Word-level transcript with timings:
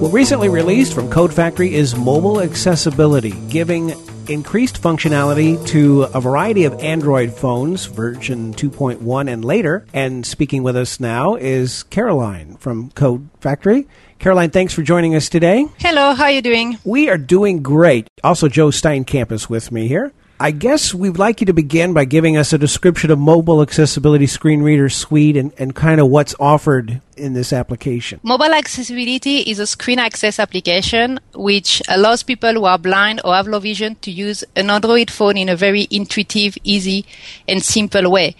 Well, 0.00 0.12
recently 0.12 0.48
released 0.48 0.94
from 0.94 1.10
Code 1.10 1.34
Factory 1.34 1.74
is 1.74 1.96
Mobile 1.96 2.40
Accessibility, 2.40 3.32
giving 3.48 3.94
increased 4.28 4.80
functionality 4.80 5.66
to 5.68 6.04
a 6.14 6.20
variety 6.20 6.66
of 6.66 6.74
Android 6.80 7.32
phones, 7.32 7.86
version 7.86 8.54
2.1 8.54 9.28
and 9.28 9.44
later. 9.44 9.84
And 9.92 10.24
speaking 10.24 10.62
with 10.62 10.76
us 10.76 11.00
now 11.00 11.34
is 11.34 11.82
Caroline 11.82 12.54
from 12.58 12.90
Code 12.92 13.28
Factory. 13.40 13.88
Caroline, 14.20 14.50
thanks 14.50 14.72
for 14.72 14.82
joining 14.82 15.16
us 15.16 15.28
today. 15.28 15.66
Hello, 15.78 16.14
how 16.14 16.24
are 16.24 16.30
you 16.30 16.42
doing? 16.42 16.78
We 16.84 17.08
are 17.10 17.18
doing 17.18 17.60
great. 17.60 18.06
Also, 18.22 18.46
Joe 18.46 18.68
Steinkamp 18.68 19.32
is 19.32 19.50
with 19.50 19.72
me 19.72 19.88
here. 19.88 20.12
I 20.40 20.52
guess 20.52 20.94
we'd 20.94 21.18
like 21.18 21.40
you 21.40 21.46
to 21.46 21.52
begin 21.52 21.92
by 21.92 22.04
giving 22.04 22.36
us 22.36 22.52
a 22.52 22.58
description 22.58 23.10
of 23.10 23.18
Mobile 23.18 23.60
Accessibility 23.60 24.28
Screen 24.28 24.62
Reader 24.62 24.88
Suite 24.88 25.36
and, 25.36 25.52
and 25.58 25.74
kind 25.74 26.00
of 26.00 26.08
what's 26.10 26.32
offered 26.38 27.00
in 27.16 27.32
this 27.32 27.52
application. 27.52 28.20
Mobile 28.22 28.54
Accessibility 28.54 29.38
is 29.40 29.58
a 29.58 29.66
screen 29.66 29.98
access 29.98 30.38
application 30.38 31.18
which 31.34 31.82
allows 31.88 32.22
people 32.22 32.52
who 32.52 32.66
are 32.66 32.78
blind 32.78 33.20
or 33.24 33.34
have 33.34 33.48
low 33.48 33.58
vision 33.58 33.96
to 33.96 34.12
use 34.12 34.44
an 34.54 34.70
Android 34.70 35.10
phone 35.10 35.36
in 35.36 35.48
a 35.48 35.56
very 35.56 35.88
intuitive, 35.90 36.56
easy, 36.62 37.04
and 37.48 37.60
simple 37.60 38.08
way. 38.08 38.36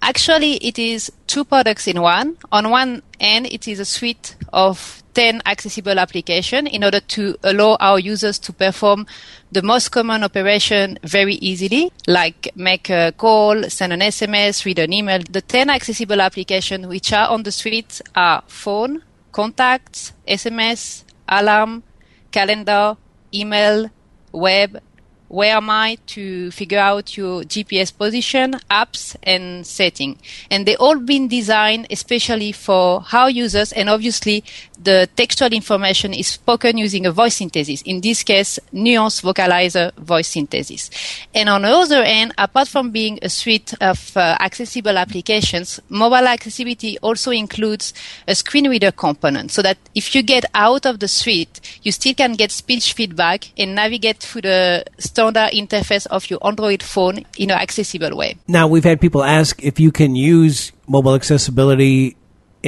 Actually, 0.00 0.54
it 0.56 0.78
is 0.78 1.10
two 1.26 1.44
products 1.44 1.86
in 1.86 2.00
one. 2.00 2.36
On 2.52 2.70
one 2.70 3.02
end, 3.20 3.46
it 3.46 3.66
is 3.66 3.80
a 3.80 3.84
suite 3.84 4.36
of 4.52 5.02
10 5.14 5.42
accessible 5.46 5.98
applications 5.98 6.68
in 6.72 6.84
order 6.84 7.00
to 7.00 7.36
allow 7.42 7.76
our 7.80 7.98
users 7.98 8.38
to 8.38 8.52
perform 8.52 9.06
the 9.50 9.62
most 9.62 9.88
common 9.88 10.22
operation 10.22 10.98
very 11.02 11.34
easily, 11.34 11.90
like 12.06 12.52
make 12.54 12.88
a 12.88 13.12
call, 13.16 13.64
send 13.64 13.92
an 13.92 14.00
SMS, 14.00 14.64
read 14.64 14.78
an 14.78 14.92
email. 14.92 15.20
The 15.28 15.40
10 15.40 15.70
accessible 15.70 16.20
applications 16.20 16.86
which 16.86 17.12
are 17.12 17.28
on 17.28 17.42
the 17.42 17.50
suite 17.50 18.00
are 18.14 18.44
phone, 18.46 19.02
contacts, 19.32 20.12
SMS, 20.28 21.02
alarm, 21.28 21.82
calendar, 22.30 22.96
email, 23.34 23.90
web, 24.30 24.80
where 25.28 25.56
am 25.56 25.70
I 25.70 25.98
to 26.06 26.50
figure 26.50 26.78
out 26.78 27.16
your 27.16 27.42
GPS 27.42 27.96
position, 27.96 28.54
apps, 28.70 29.14
and 29.22 29.66
setting. 29.66 30.18
And 30.50 30.66
they 30.66 30.76
all 30.76 30.98
been 30.98 31.28
designed 31.28 31.86
especially 31.90 32.52
for 32.52 33.02
how 33.02 33.26
users, 33.26 33.72
and 33.72 33.88
obviously 33.88 34.44
the 34.82 35.08
textual 35.16 35.52
information 35.52 36.14
is 36.14 36.28
spoken 36.28 36.78
using 36.78 37.04
a 37.06 37.12
voice 37.12 37.36
synthesis. 37.36 37.82
In 37.82 38.00
this 38.00 38.22
case, 38.22 38.58
Nuance 38.72 39.20
Vocalizer 39.22 39.94
voice 39.94 40.28
synthesis. 40.28 40.90
And 41.34 41.48
on 41.48 41.62
the 41.62 41.68
other 41.68 42.02
end, 42.02 42.32
apart 42.38 42.68
from 42.68 42.90
being 42.90 43.18
a 43.22 43.28
suite 43.28 43.74
of 43.80 44.16
uh, 44.16 44.36
accessible 44.40 44.96
applications, 44.96 45.80
mobile 45.88 46.26
accessibility 46.26 46.98
also 46.98 47.30
includes 47.30 47.92
a 48.26 48.34
screen 48.34 48.68
reader 48.68 48.92
component, 48.92 49.50
so 49.50 49.62
that 49.62 49.78
if 49.94 50.14
you 50.14 50.22
get 50.22 50.44
out 50.54 50.86
of 50.86 51.00
the 51.00 51.08
suite, 51.08 51.60
you 51.82 51.92
still 51.92 52.14
can 52.14 52.34
get 52.34 52.50
speech 52.50 52.92
feedback 52.92 53.50
and 53.58 53.74
navigate 53.74 54.18
through 54.18 54.42
the 54.42 54.84
standard 55.18 55.50
interface 55.50 56.06
of 56.06 56.30
your 56.30 56.38
Android 56.46 56.80
phone 56.80 57.26
in 57.36 57.50
an 57.50 57.58
accessible 57.58 58.16
way. 58.16 58.36
Now, 58.46 58.68
we've 58.68 58.84
had 58.84 59.00
people 59.00 59.24
ask 59.24 59.60
if 59.64 59.80
you 59.80 59.90
can 59.90 60.14
use 60.14 60.70
mobile 60.86 61.16
accessibility 61.16 62.16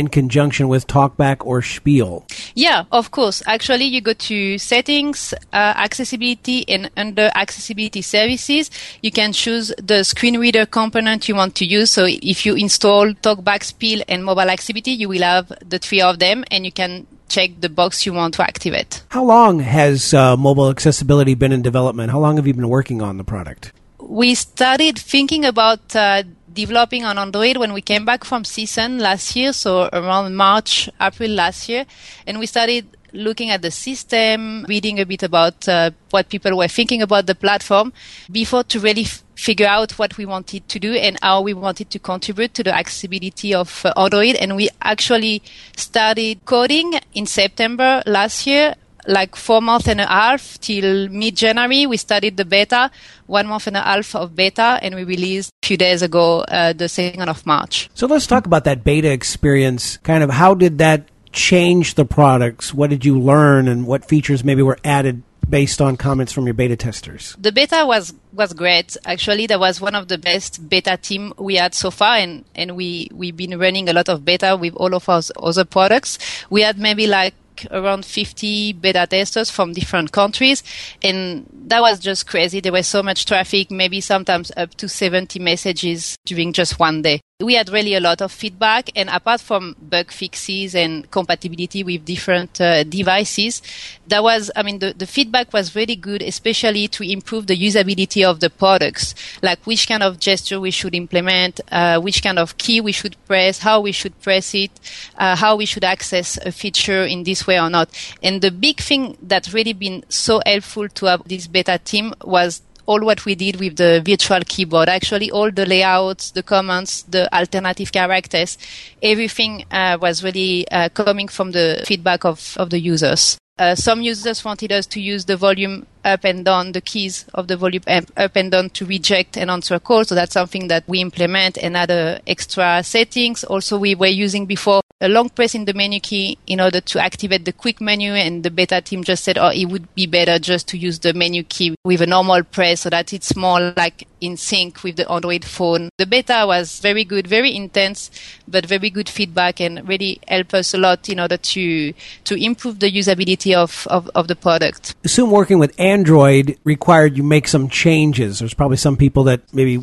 in 0.01 0.09
conjunction 0.09 0.67
with 0.67 0.89
TalkBack 0.89 1.47
or 1.47 1.63
Spiel. 1.63 2.27
Yeah, 2.55 2.85
of 2.91 3.13
course. 3.13 3.43
Actually, 3.47 3.85
you 3.85 4.01
go 4.01 4.15
to 4.15 4.59
settings, 4.59 5.33
uh, 5.53 5.75
accessibility, 5.77 6.69
and 6.69 6.91
under 6.97 7.31
accessibility 7.37 8.03
services, 8.03 8.71
you 9.03 9.13
can 9.13 9.33
choose 9.33 9.73
the 9.81 10.03
screen 10.03 10.39
reader 10.39 10.67
component 10.67 11.29
you 11.29 11.37
want 11.37 11.55
to 11.57 11.65
use. 11.65 11.93
So 11.93 12.07
if 12.09 12.45
you 12.45 12.55
install 12.57 13.13
TalkBack, 13.13 13.63
Spiel, 13.63 14.03
and 14.09 14.25
mobile 14.25 14.51
accessibility, 14.51 14.93
you 14.93 15.09
will 15.09 15.23
have 15.23 15.53
the 15.65 15.79
three 15.79 16.01
of 16.01 16.19
them 16.19 16.45
and 16.51 16.65
you 16.65 16.73
can 16.73 17.07
check 17.29 17.51
the 17.61 17.69
box 17.69 18.05
you 18.05 18.13
want 18.13 18.35
to 18.35 18.43
activate. 18.43 19.03
How 19.11 19.25
long 19.25 19.61
has 19.61 20.13
uh, 20.13 20.37
mobile 20.37 20.69
accessibility 20.69 21.35
been 21.35 21.53
in 21.53 21.63
development? 21.63 22.11
How 22.11 22.19
long 22.19 22.37
have 22.37 22.47
you 22.47 22.55
been 22.55 22.69
working 22.69 23.01
on 23.01 23.17
the 23.17 23.25
product? 23.25 23.73
We 23.99 24.35
started 24.35 24.99
thinking 24.99 25.45
about 25.45 25.95
uh, 25.95 26.25
developing 26.53 27.05
on 27.05 27.19
Android 27.19 27.57
when 27.57 27.73
we 27.73 27.81
came 27.81 28.05
back 28.05 28.25
from 28.25 28.43
CSUN 28.43 29.01
last 29.01 29.37
year, 29.37 29.53
so 29.53 29.89
around 29.93 30.35
March, 30.35 30.89
April 31.01 31.31
last 31.31 31.69
year, 31.69 31.87
and 32.27 32.39
we 32.39 32.47
started 32.47 32.87
looking 33.13 33.51
at 33.51 33.63
the 33.63 33.71
system, 33.71 34.65
reading 34.69 35.01
a 35.01 35.07
bit 35.07 35.23
about 35.23 35.69
uh, 35.69 35.91
what 36.11 36.29
people 36.29 36.57
were 36.57 36.69
thinking 36.69 37.03
about 37.03 37.27
the 37.27 37.35
platform 37.35 37.93
before 38.31 38.65
to 38.65 38.79
really 38.79 39.03
f- 39.03 39.25
figure 39.35 39.67
out 39.67 39.93
what 39.99 40.17
we 40.17 40.27
wanted 40.27 40.69
to 40.69 40.79
do 40.79 40.95
and 40.95 41.19
how 41.23 41.41
we 41.41 41.55
wanted 41.55 41.91
to 41.91 41.99
contribute 41.99 42.55
to 42.55 42.63
the 42.63 42.75
accessibility 42.75 43.55
of 43.55 43.85
uh, 43.85 43.93
Android. 43.97 44.37
And 44.37 44.57
we 44.57 44.69
actually 44.83 45.43
started 45.77 46.45
coding 46.45 46.95
in 47.15 47.27
September 47.27 48.03
last 48.07 48.47
year 48.47 48.75
like 49.07 49.37
four 49.37 49.61
months 49.61 49.89
and 49.89 50.01
a 50.01 50.07
half 50.07 50.59
till 50.61 51.09
mid 51.09 51.37
January. 51.37 51.87
We 51.87 51.97
started 51.97 52.37
the 52.37 52.45
beta, 52.45 52.91
one 53.27 53.47
month 53.47 53.67
and 53.67 53.77
a 53.77 53.81
half 53.81 54.15
of 54.15 54.35
beta, 54.35 54.79
and 54.83 54.95
we 54.95 55.05
released 55.05 55.51
a 55.63 55.67
few 55.67 55.77
days 55.77 56.03
ago, 56.03 56.41
uh, 56.41 56.73
the 56.73 56.89
second 56.89 57.29
of 57.29 57.45
March. 57.47 57.91
So 57.95 58.07
let's 58.07 58.27
talk 58.27 58.47
about 58.47 58.65
that 58.65 58.85
beta 58.85 59.11
experience. 59.11 59.99
Kind 59.99 60.23
of 60.23 60.31
how 60.31 60.55
did 60.55 60.79
that 60.79 61.09
change 61.33 61.95
the 61.95 62.05
products? 62.05 62.75
What 62.75 62.91
did 62.91 63.05
you 63.05 63.19
learn, 63.19 63.69
and 63.69 63.87
what 63.87 64.05
features 64.05 64.45
maybe 64.45 64.63
were 64.63 64.79
added 64.85 65.23
based 65.49 65.81
on 65.81 65.97
comments 65.97 66.33
from 66.33 66.47
your 66.47 66.55
beta 66.55 66.77
testers? 66.77 67.35
The 67.39 67.53
beta 67.53 67.85
was 67.87 68.15
was 68.33 68.53
great. 68.53 68.97
Actually, 69.05 69.47
that 69.49 69.59
was 69.59 69.81
one 69.81 69.95
of 69.95 70.09
the 70.09 70.19
best 70.19 70.69
beta 70.69 70.97
team 70.97 71.33
we 71.39 71.57
had 71.57 71.75
so 71.75 71.91
far, 71.91 72.17
and 72.17 72.45
and 72.55 72.77
we 72.77 73.09
we've 73.13 73.37
been 73.37 73.59
running 73.59 73.89
a 73.89 73.93
lot 73.93 74.09
of 74.09 74.25
beta 74.25 74.57
with 74.57 74.75
all 74.75 74.95
of 74.95 75.09
our 75.09 75.23
other 75.43 75.65
products. 75.65 76.19
We 76.51 76.63
had 76.63 76.79
maybe 76.79 77.07
like 77.07 77.35
around 77.71 78.05
50 78.05 78.75
beta 78.75 79.07
testers 79.09 79.51
from 79.51 79.73
different 79.73 80.13
countries. 80.13 80.63
And 81.03 81.47
that 81.67 81.81
was 81.81 81.99
just 81.99 82.27
crazy. 82.27 82.61
There 82.61 82.73
was 82.73 82.87
so 82.87 83.03
much 83.03 83.27
traffic 83.27 83.71
maybe 83.71 84.01
sometimes 84.01 84.53
up 84.57 84.75
to 84.77 84.89
70 84.89 85.39
messages 85.39 86.17
during 86.27 86.53
just 86.53 86.79
one 86.79 87.03
day 87.03 87.21
we 87.41 87.55
had 87.55 87.69
really 87.69 87.95
a 87.95 88.01
lot 88.01 88.21
of 88.21 88.33
feedback 88.33 88.91
and 88.95 89.09
apart 89.11 89.41
from 89.41 89.77
bug 89.81 90.11
fixes 90.11 90.75
and 90.75 91.11
compatibility 91.11 91.83
with 91.83 92.05
different 92.05 92.61
uh, 92.61 92.85
devices 92.85 93.63
that 94.07 94.23
was 94.23 94.51
i 94.57 94.63
mean 94.63 94.79
the, 94.79 94.93
the 94.97 95.07
feedback 95.07 95.53
was 95.53 95.75
really 95.75 95.97
good 95.97 96.23
especially 96.23 96.89
to 96.89 97.03
improve 97.03 97.47
the 97.47 97.57
usability 97.57 98.25
of 98.25 98.41
the 98.41 98.51
products. 98.51 99.15
Like 99.43 99.61
which 99.67 99.89
kind 99.89 100.03
of 100.03 100.19
gesture 100.19 100.61
we 100.61 100.71
should 100.71 100.95
implement 100.95 101.61
uh, 101.71 102.01
which 102.01 102.23
kind 102.23 102.39
of 102.39 102.57
key 102.59 102.81
we 102.81 102.93
should 102.93 103.17
press 103.27 103.59
how 103.59 103.81
we 103.81 103.93
should 103.93 104.19
press 104.21 104.55
it 104.55 104.71
uh, 105.17 105.37
how 105.37 105.57
we 105.57 105.67
should 105.67 105.85
access 105.85 106.39
a 106.45 106.53
feature 106.53 107.05
in 107.05 107.25
this 107.25 107.47
way 107.47 107.59
or 107.61 107.71
not. 107.71 107.89
And 108.23 108.43
the 108.43 108.51
big 108.51 108.81
thing 108.81 109.17
that 109.23 109.53
really 109.53 109.73
been 109.73 110.05
so 110.09 110.41
helpful 110.47 110.89
to 110.89 111.07
have 111.07 111.27
this 111.27 111.47
beta 111.47 111.81
team 111.83 112.15
was 112.25 112.63
all 112.91 113.05
what 113.05 113.25
we 113.25 113.37
did 113.37 113.61
with 113.61 113.77
the 113.77 114.03
virtual 114.05 114.41
keyboard. 114.45 114.89
Actually, 114.89 115.31
all 115.31 115.49
the 115.53 115.65
layouts, 115.65 116.33
the 116.33 116.43
commands, 116.43 117.05
the 117.05 117.33
alternative 117.33 117.93
characters, 117.93 118.59
everything 119.01 119.65
uh, 119.71 119.97
was 120.01 120.25
really 120.25 120.69
uh, 120.73 120.89
coming 120.89 121.29
from 121.29 121.53
the 121.53 121.85
feedback 121.87 122.25
of, 122.25 122.57
of 122.57 122.71
the 122.71 122.81
users. 122.81 123.39
Uh, 123.61 123.77
some 123.77 124.01
users 124.01 124.45
wanted 124.45 124.73
us 124.73 124.87
to 124.87 125.01
use 125.01 125.27
the 125.27 125.37
volume 125.37 125.87
up 126.05 126.25
and 126.25 126.45
down, 126.45 126.73
the 126.73 126.81
keys 126.81 127.27
of 127.35 127.47
the 127.47 127.57
volume 127.57 127.83
up 127.87 128.35
and 128.35 128.51
down 128.51 128.71
to 128.71 128.85
reject 128.87 129.37
and 129.37 129.51
answer 129.51 129.79
calls. 129.79 130.09
So 130.09 130.17
that's 130.17 130.33
something 130.33 130.67
that 130.69 130.83
we 130.89 131.01
implement 131.01 131.59
and 131.59 131.77
add 131.77 132.23
extra 132.27 132.83
settings. 132.83 133.45
Also, 133.45 133.79
we 133.79 133.95
were 133.95 134.07
using 134.07 134.47
before 134.47 134.81
long 135.09 135.31
press 135.31 135.55
in 135.55 135.65
the 135.65 135.73
menu 135.73 136.01
key 136.01 136.37
in 136.47 136.61
order 136.61 136.81
to 136.81 137.03
activate 137.03 137.45
the 137.45 137.53
quick 137.53 137.81
menu 137.81 138.13
and 138.13 138.43
the 138.43 138.51
beta 138.51 138.81
team 138.81 139.03
just 139.03 139.25
said, 139.25 139.39
oh, 139.39 139.49
it 139.49 139.67
would 139.67 139.93
be 139.95 140.07
better 140.07 140.39
just 140.39 140.69
to 140.69 140.79
use 140.79 140.99
the 140.99 141.15
menu 141.15 141.43
key 141.43 141.75
with 141.85 142.03
a 142.03 142.07
normal 142.07 142.43
press 142.43 142.83
so 142.83 142.91
that 142.91 143.13
it's 143.13 143.35
more 143.35 143.73
like 143.77 144.07
in 144.21 144.37
sync 144.37 144.83
with 144.83 144.97
the 144.97 145.11
Android 145.11 145.45
phone. 145.45 145.89
The 145.97 146.07
beta 146.07 146.45
was 146.47 146.81
very 146.81 147.05
good, 147.05 147.27
very 147.27 147.55
intense, 147.57 148.11
but 148.47 148.67
very 148.67 148.91
good 148.91 149.09
feedback 149.09 149.61
and 149.61 149.89
really 149.89 150.21
helped 150.29 150.55
us 150.55 150.75
a 150.75 150.79
lot 150.79 151.09
in 151.09 151.19
order 151.19 151.39
to, 151.39 151.93
to 152.25 152.35
improve 152.35 152.81
the 152.81 152.91
usability 152.91 153.55
of, 153.55 153.87
of, 153.89 154.11
of 154.15 154.29
the 154.29 154.37
product. 154.37 154.95
Assume 155.05 155.31
working 155.31 155.59
with 155.59 155.79
Android 155.81 156.59
required 156.65 157.17
you 157.17 157.23
make 157.23 157.49
some 157.49 157.69
changes. 157.69 158.41
There's 158.41 158.55
probably 158.55 158.77
some 158.77 158.97
people 158.97 159.25
that 159.25 159.41
maybe 159.55 159.81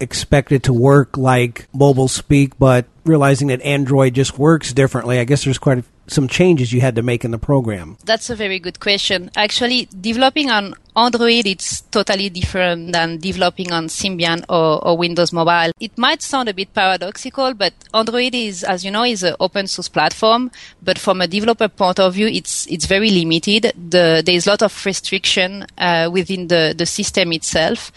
expect 0.00 0.52
it 0.52 0.62
to 0.64 0.72
work 0.72 1.16
like 1.16 1.66
mobile 1.72 2.08
speak, 2.08 2.58
but 2.58 2.86
realizing 3.08 3.48
that 3.48 3.62
Android 3.62 4.14
just 4.14 4.38
works 4.38 4.72
differently, 4.72 5.18
I 5.18 5.24
guess 5.24 5.44
there's 5.44 5.58
quite 5.58 5.78
a, 5.78 5.84
some 6.06 6.28
changes 6.28 6.72
you 6.72 6.80
had 6.80 6.96
to 6.96 7.02
make 7.02 7.24
in 7.24 7.30
the 7.30 7.38
program. 7.38 7.96
That's 8.04 8.30
a 8.30 8.36
very 8.36 8.58
good 8.58 8.80
question. 8.80 9.30
Actually, 9.36 9.88
developing 10.00 10.50
on 10.50 10.74
Android, 10.96 11.46
it's 11.46 11.82
totally 11.82 12.28
different 12.28 12.92
than 12.92 13.18
developing 13.18 13.72
on 13.72 13.86
Symbian 13.86 14.44
or, 14.48 14.84
or, 14.84 14.96
Windows 14.96 15.32
Mobile. 15.32 15.72
It 15.80 15.96
might 15.96 16.22
sound 16.22 16.48
a 16.48 16.54
bit 16.54 16.74
paradoxical, 16.74 17.54
but 17.54 17.72
Android 17.94 18.34
is, 18.34 18.64
as 18.64 18.84
you 18.84 18.90
know, 18.90 19.04
is 19.04 19.22
an 19.22 19.36
open 19.38 19.66
source 19.66 19.88
platform. 19.88 20.50
But 20.82 20.98
from 20.98 21.20
a 21.20 21.26
developer 21.26 21.68
point 21.68 22.00
of 22.00 22.14
view, 22.14 22.26
it's 22.26 22.66
it's 22.66 22.86
very 22.86 23.10
limited. 23.10 23.72
The, 23.76 24.22
there's 24.24 24.46
a 24.46 24.50
lot 24.50 24.62
of 24.62 24.86
restriction 24.86 25.66
uh, 25.76 26.10
within 26.12 26.48
the 26.48 26.74
the 26.76 26.86
system 26.86 27.32
itself, 27.32 27.92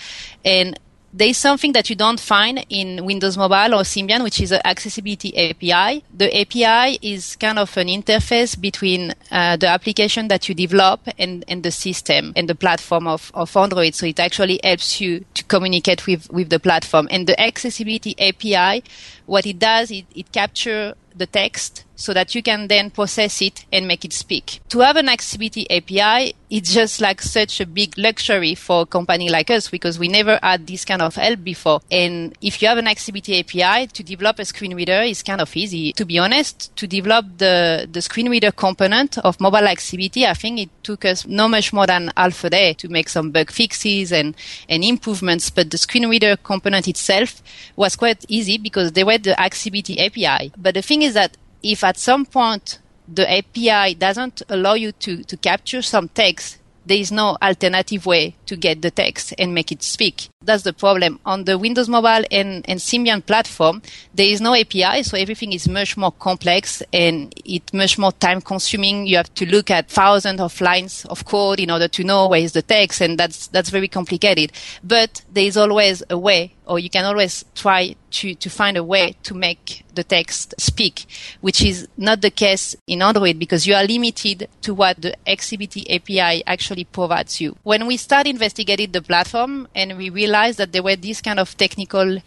and 0.46 0.78
there 1.14 1.28
is 1.28 1.38
something 1.38 1.74
that 1.74 1.90
you 1.90 1.96
don't 1.96 2.20
find 2.20 2.66
in 2.70 3.06
Windows 3.06 3.38
Mobile 3.38 3.76
or 3.76 3.84
Symbian, 3.84 4.24
which 4.24 4.40
is 4.40 4.52
an 4.52 4.62
accessibility 4.64 5.36
API. 5.38 6.04
The 6.14 6.42
API 6.42 7.00
is 7.02 7.36
kind 7.36 7.60
of 7.60 7.76
an 7.78 7.88
interface 7.88 8.60
between 8.60 9.14
uh, 9.30 9.58
the 9.58 9.68
application 9.68 10.30
that 10.30 10.48
you 10.48 10.56
develop 10.56 11.02
and, 11.18 11.44
and 11.48 11.64
the 11.64 11.72
system 11.72 12.32
and 12.36 12.48
the 12.48 12.56
platform 12.56 13.08
of, 13.08 13.32
of 13.34 13.56
Android. 13.58 13.96
So 13.96 14.06
it 14.06 14.20
actually 14.20 14.60
helps 14.64 15.02
you 15.02 15.26
to 15.34 15.44
communicate 15.46 16.08
with, 16.08 16.32
with 16.32 16.50
the 16.50 16.60
platform. 16.60 17.08
And 17.12 17.28
the 17.28 17.40
accessibility 17.40 18.16
API, 18.18 18.84
what 19.32 19.46
it 19.46 19.58
does, 19.60 19.90
it, 19.92 20.06
it 20.14 20.30
captures 20.34 20.94
the 21.16 21.26
text 21.26 21.86
so 22.02 22.14
that 22.14 22.34
you 22.34 22.42
can 22.42 22.68
then 22.68 22.90
process 22.90 23.42
it 23.42 23.66
and 23.72 23.88
make 23.88 24.04
it 24.04 24.12
speak. 24.12 24.60
To 24.70 24.80
have 24.80 24.96
an 24.96 25.08
accessibility 25.08 25.70
API, 25.70 26.34
it's 26.50 26.74
just 26.74 27.00
like 27.00 27.22
such 27.22 27.62
a 27.62 27.66
big 27.66 27.96
luxury 27.98 28.56
for 28.56 28.82
a 28.82 28.86
company 28.88 29.30
like 29.30 29.52
us 29.52 29.70
because 29.70 30.00
we 30.00 30.08
never 30.08 30.40
had 30.42 30.66
this 30.66 30.84
kind 30.84 31.02
of 31.02 31.16
help 31.16 31.44
before. 31.44 31.80
And 31.92 32.36
if 32.42 32.62
you 32.62 32.68
have 32.68 32.80
an 32.80 32.88
accessibility 32.88 33.40
API 33.40 33.88
to 33.88 34.04
develop 34.04 34.40
a 34.40 34.46
screen 34.46 34.76
reader 34.76 35.02
is 35.02 35.22
kind 35.22 35.40
of 35.40 35.56
easy. 35.56 35.94
To 35.94 36.06
be 36.06 36.18
honest, 36.18 36.76
to 36.78 36.88
develop 36.88 37.26
the, 37.38 37.88
the 37.90 38.02
screen 38.02 38.30
reader 38.30 38.52
component 38.52 39.20
of 39.20 39.40
mobile 39.40 39.68
accessibility, 39.68 40.26
I 40.26 40.34
think 40.34 40.60
it 40.60 40.70
took 40.84 41.06
us 41.06 41.28
no 41.28 41.48
much 41.48 41.72
more 41.72 41.86
than 41.86 42.12
half 42.18 42.44
a 42.44 42.50
day 42.50 42.74
to 42.74 42.90
make 42.90 43.10
some 43.10 43.30
bug 43.30 43.52
fixes 43.52 44.12
and, 44.12 44.36
and 44.68 44.84
improvements. 44.84 45.52
But 45.52 45.70
the 45.70 45.78
screen 45.78 46.10
reader 46.10 46.36
component 46.36 46.88
itself 46.88 47.44
was 47.76 47.96
quite 47.96 48.26
easy 48.28 48.58
because 48.58 48.94
they 48.94 49.04
were 49.04 49.20
the 49.24 49.40
accessibility 49.40 50.00
API. 50.00 50.52
But 50.58 50.76
the 50.76 50.82
thing 50.82 51.02
is 51.02 51.14
that 51.14 51.38
if 51.64 51.84
at 51.84 51.98
some 51.98 52.26
point 52.26 52.80
the 53.08 53.30
API 53.30 53.96
doesn't 53.96 54.42
allow 54.50 54.74
you 54.74 54.92
to, 54.94 55.24
to 55.24 55.38
capture 55.38 55.82
some 55.82 56.10
text, 56.10 56.58
there 56.86 56.98
is 56.98 57.12
no 57.12 57.38
alternative 57.42 58.06
way 58.06 58.36
to 58.48 58.56
get 58.56 58.82
the 58.82 58.92
text 58.92 59.34
and 59.38 59.54
make 59.54 59.72
it 59.72 59.84
speak. 59.84 60.30
That's 60.44 60.64
the 60.64 60.74
problem. 60.74 61.20
On 61.26 61.44
the 61.44 61.58
Windows 61.58 61.88
Mobile 61.88 62.26
and, 62.32 62.68
and 62.68 62.80
Symbian 62.80 63.24
platform, 63.26 63.82
there 64.14 64.26
is 64.26 64.42
no 64.42 64.56
API, 64.56 65.04
so 65.04 65.16
everything 65.16 65.54
is 65.54 65.70
much 65.70 65.96
more 65.96 66.12
complex 66.12 66.82
and 66.92 67.34
it's 67.46 67.72
much 67.74 68.00
more 68.00 68.12
time 68.12 68.42
consuming. 68.42 69.06
You 69.06 69.18
have 69.18 69.34
to 69.36 69.46
look 69.46 69.70
at 69.70 69.90
thousands 69.90 70.42
of 70.42 70.60
lines 70.60 71.06
of 71.06 71.26
code 71.26 71.60
in 71.60 71.70
order 71.70 71.88
to 71.88 72.04
know 72.04 72.28
where 72.28 72.42
is 72.42 72.54
the 72.54 72.64
text, 72.64 73.02
and 73.02 73.18
that's, 73.18 73.48
that's 73.48 73.70
very 73.70 73.88
complicated. 73.88 74.52
But 74.84 75.22
there 75.32 75.46
is 75.46 75.58
always 75.58 76.02
a 76.10 76.18
way 76.18 76.56
or 76.66 76.80
you 76.80 76.90
can 76.90 77.06
always 77.06 77.44
try 77.56 77.96
to, 78.12 78.36
to 78.36 78.50
find 78.50 78.78
a 78.78 78.84
way 78.84 79.16
to 79.24 79.34
make 79.34 79.84
the 79.96 80.04
text 80.04 80.54
speak, 80.58 81.06
which 81.42 81.62
is 81.64 81.88
not 81.98 82.22
the 82.22 82.30
case 82.30 82.76
in 82.88 83.02
Android 83.02 83.40
because 83.40 83.68
you 83.68 83.74
are 83.74 83.84
limited 83.84 84.48
to 84.62 84.74
what 84.74 85.02
the 85.02 85.16
XCBT 85.28 85.94
API 85.94 86.44
actually 86.46 86.84
provides 86.86 87.42
you. 87.42 87.56
When 87.64 87.88
we 87.88 87.98
started 87.98 88.30
investigating 88.30 88.92
the 88.92 89.02
platform 89.02 89.68
and 89.76 89.98
we 89.98 90.10
realized 90.10 90.60
that 90.60 90.72
there 90.72 90.84
were 90.84 90.96
these 90.96 91.22
kind 91.22 91.40
of 91.40 91.58
technical 91.58 92.20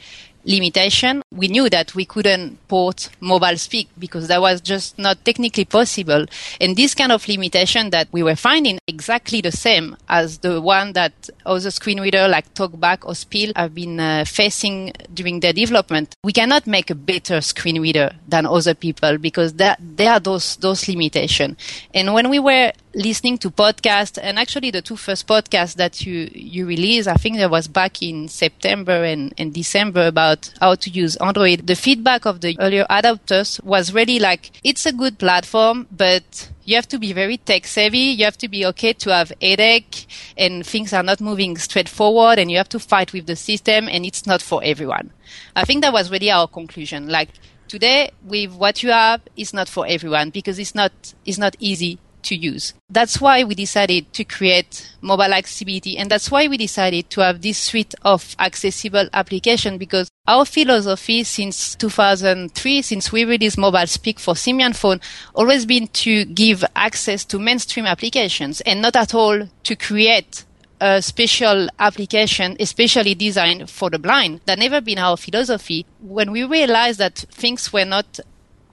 limitation. 0.45 1.23
We 1.33 1.49
knew 1.49 1.69
that 1.71 1.95
we 1.95 2.05
couldn't 2.05 2.67
port 2.69 3.11
mobile 3.21 3.57
speak 3.57 3.89
because 3.99 4.29
that 4.29 4.41
was 4.41 4.61
just 4.61 4.99
not 4.99 5.25
technically 5.25 5.65
possible. 5.65 6.27
And 6.61 6.77
this 6.77 6.95
kind 6.95 7.13
of 7.13 7.27
limitation 7.29 7.91
that 7.91 8.09
we 8.13 8.23
were 8.23 8.37
finding 8.37 8.79
exactly 8.87 9.41
the 9.41 9.53
same 9.53 9.97
as 10.09 10.39
the 10.39 10.61
one 10.61 10.93
that 10.93 11.31
other 11.47 11.71
screen 11.71 12.01
reader 12.01 12.29
like 12.29 12.53
TalkBack 12.55 13.07
or 13.07 13.15
Spiel 13.15 13.53
have 13.57 13.75
been 13.75 14.01
uh, 14.01 14.25
facing 14.27 14.93
during 15.13 15.41
their 15.41 15.53
development. 15.53 16.15
We 16.23 16.33
cannot 16.33 16.67
make 16.67 16.91
a 16.91 16.95
better 16.95 17.41
screen 17.41 17.81
reader 17.81 18.13
than 18.29 18.47
other 18.47 18.75
people 18.75 19.19
because 19.19 19.55
there, 19.55 19.77
there 19.81 20.13
are 20.13 20.21
those, 20.21 20.57
those 20.57 20.89
limitations. 20.89 21.57
And 21.93 22.15
when 22.15 22.29
we 22.31 22.39
were 22.39 22.73
listening 22.95 23.39
to 23.39 23.51
podcasts 23.51 24.19
and 24.23 24.39
actually 24.39 24.71
the 24.71 24.81
two 24.81 24.97
first 24.97 25.27
podcasts 25.27 25.75
that 25.75 26.07
you, 26.07 26.31
you 26.33 26.67
released, 26.67 27.09
I 27.09 27.15
think 27.15 27.37
there 27.37 27.49
was 27.49 27.69
back 27.69 28.03
in 28.03 28.29
September 28.29 29.05
and, 29.05 29.35
and 29.37 29.53
December 29.53 30.07
about 30.07 30.53
how 30.61 30.75
to 30.77 30.91
use 30.91 31.17
Android. 31.17 31.67
The 31.67 31.75
feedback 31.75 32.25
of 32.25 32.41
the 32.41 32.57
earlier 32.61 32.87
adopters 32.89 33.63
was 33.65 33.93
really 33.93 34.19
like, 34.19 34.53
it's 34.63 34.87
a 34.87 34.93
good 34.93 35.19
platform, 35.19 35.89
but 35.91 36.51
you 36.65 36.77
have 36.77 36.89
to 36.89 36.99
be 36.99 37.13
very 37.13 37.37
tech 37.37 37.67
savvy. 37.67 37.99
You 37.99 38.25
have 38.25 38.39
to 38.39 38.49
be 38.49 38.65
okay 38.67 38.93
to 38.95 39.11
have 39.11 39.33
headache 39.41 40.07
and 40.37 40.65
things 40.65 40.93
are 40.93 41.03
not 41.03 41.21
moving 41.21 41.57
straightforward 41.59 42.39
and 42.39 42.51
you 42.51 42.57
have 42.59 42.69
to 42.71 42.79
fight 42.79 43.13
with 43.13 43.27
the 43.27 43.37
system 43.37 43.89
and 43.89 44.07
it's 44.07 44.27
not 44.27 44.41
for 44.41 44.63
everyone. 44.65 45.11
I 45.57 45.65
think 45.65 45.83
that 45.83 45.93
was 45.93 46.11
really 46.11 46.31
our 46.31 46.47
conclusion. 46.47 47.09
Like 47.09 47.31
today 47.67 48.13
with 48.23 48.53
what 48.53 48.83
you 48.83 48.91
have 48.91 49.21
is 49.37 49.53
not 49.53 49.69
for 49.69 49.85
everyone 49.87 50.31
because 50.31 50.59
it's 50.59 50.75
not, 50.75 50.93
it's 51.27 51.39
not 51.39 51.57
easy 51.59 51.99
to 52.25 52.37
use. 52.37 52.75
That's 52.91 53.21
why 53.21 53.45
we 53.45 53.55
decided 53.55 54.13
to 54.15 54.25
create 54.25 54.95
mobile 55.01 55.33
accessibility 55.33 55.97
and 55.97 56.11
that's 56.11 56.31
why 56.31 56.49
we 56.49 56.57
decided 56.57 57.11
to 57.11 57.21
have 57.21 57.43
this 57.43 57.59
suite 57.59 57.95
of 58.03 58.35
accessible 58.39 59.09
application 59.13 59.79
because 59.79 60.09
our 60.27 60.45
philosophy 60.45 61.23
since 61.25 61.75
2003, 61.75 62.83
since 62.83 63.13
we 63.13 63.25
released 63.25 63.59
Mobile 63.59 63.87
Speak 63.87 64.19
for 64.19 64.35
Symbian 64.35 64.75
Phone, 64.75 65.01
always 65.35 65.67
been 65.67 65.89
to 65.89 66.25
give 66.25 66.65
access 66.75 67.25
to 67.27 67.39
mainstream 67.39 67.87
applications 67.87 68.61
and 68.63 68.81
not 68.81 68.97
at 68.97 69.15
all 69.15 69.49
to 69.65 69.77
create 69.77 70.45
a 70.81 71.01
special 71.01 71.69
application 71.79 72.57
especially 72.61 73.15
designed 73.15 73.71
for 73.71 73.91
the 73.91 73.99
blind. 73.99 74.41
That 74.47 74.59
never 74.59 74.81
been 74.81 74.99
our 74.99 75.17
philosophy. 75.17 75.87
When 76.01 76.33
we 76.33 76.45
realized 76.45 76.99
that 77.01 77.17
things 77.31 77.73
were 77.73 77.85
not 77.85 78.21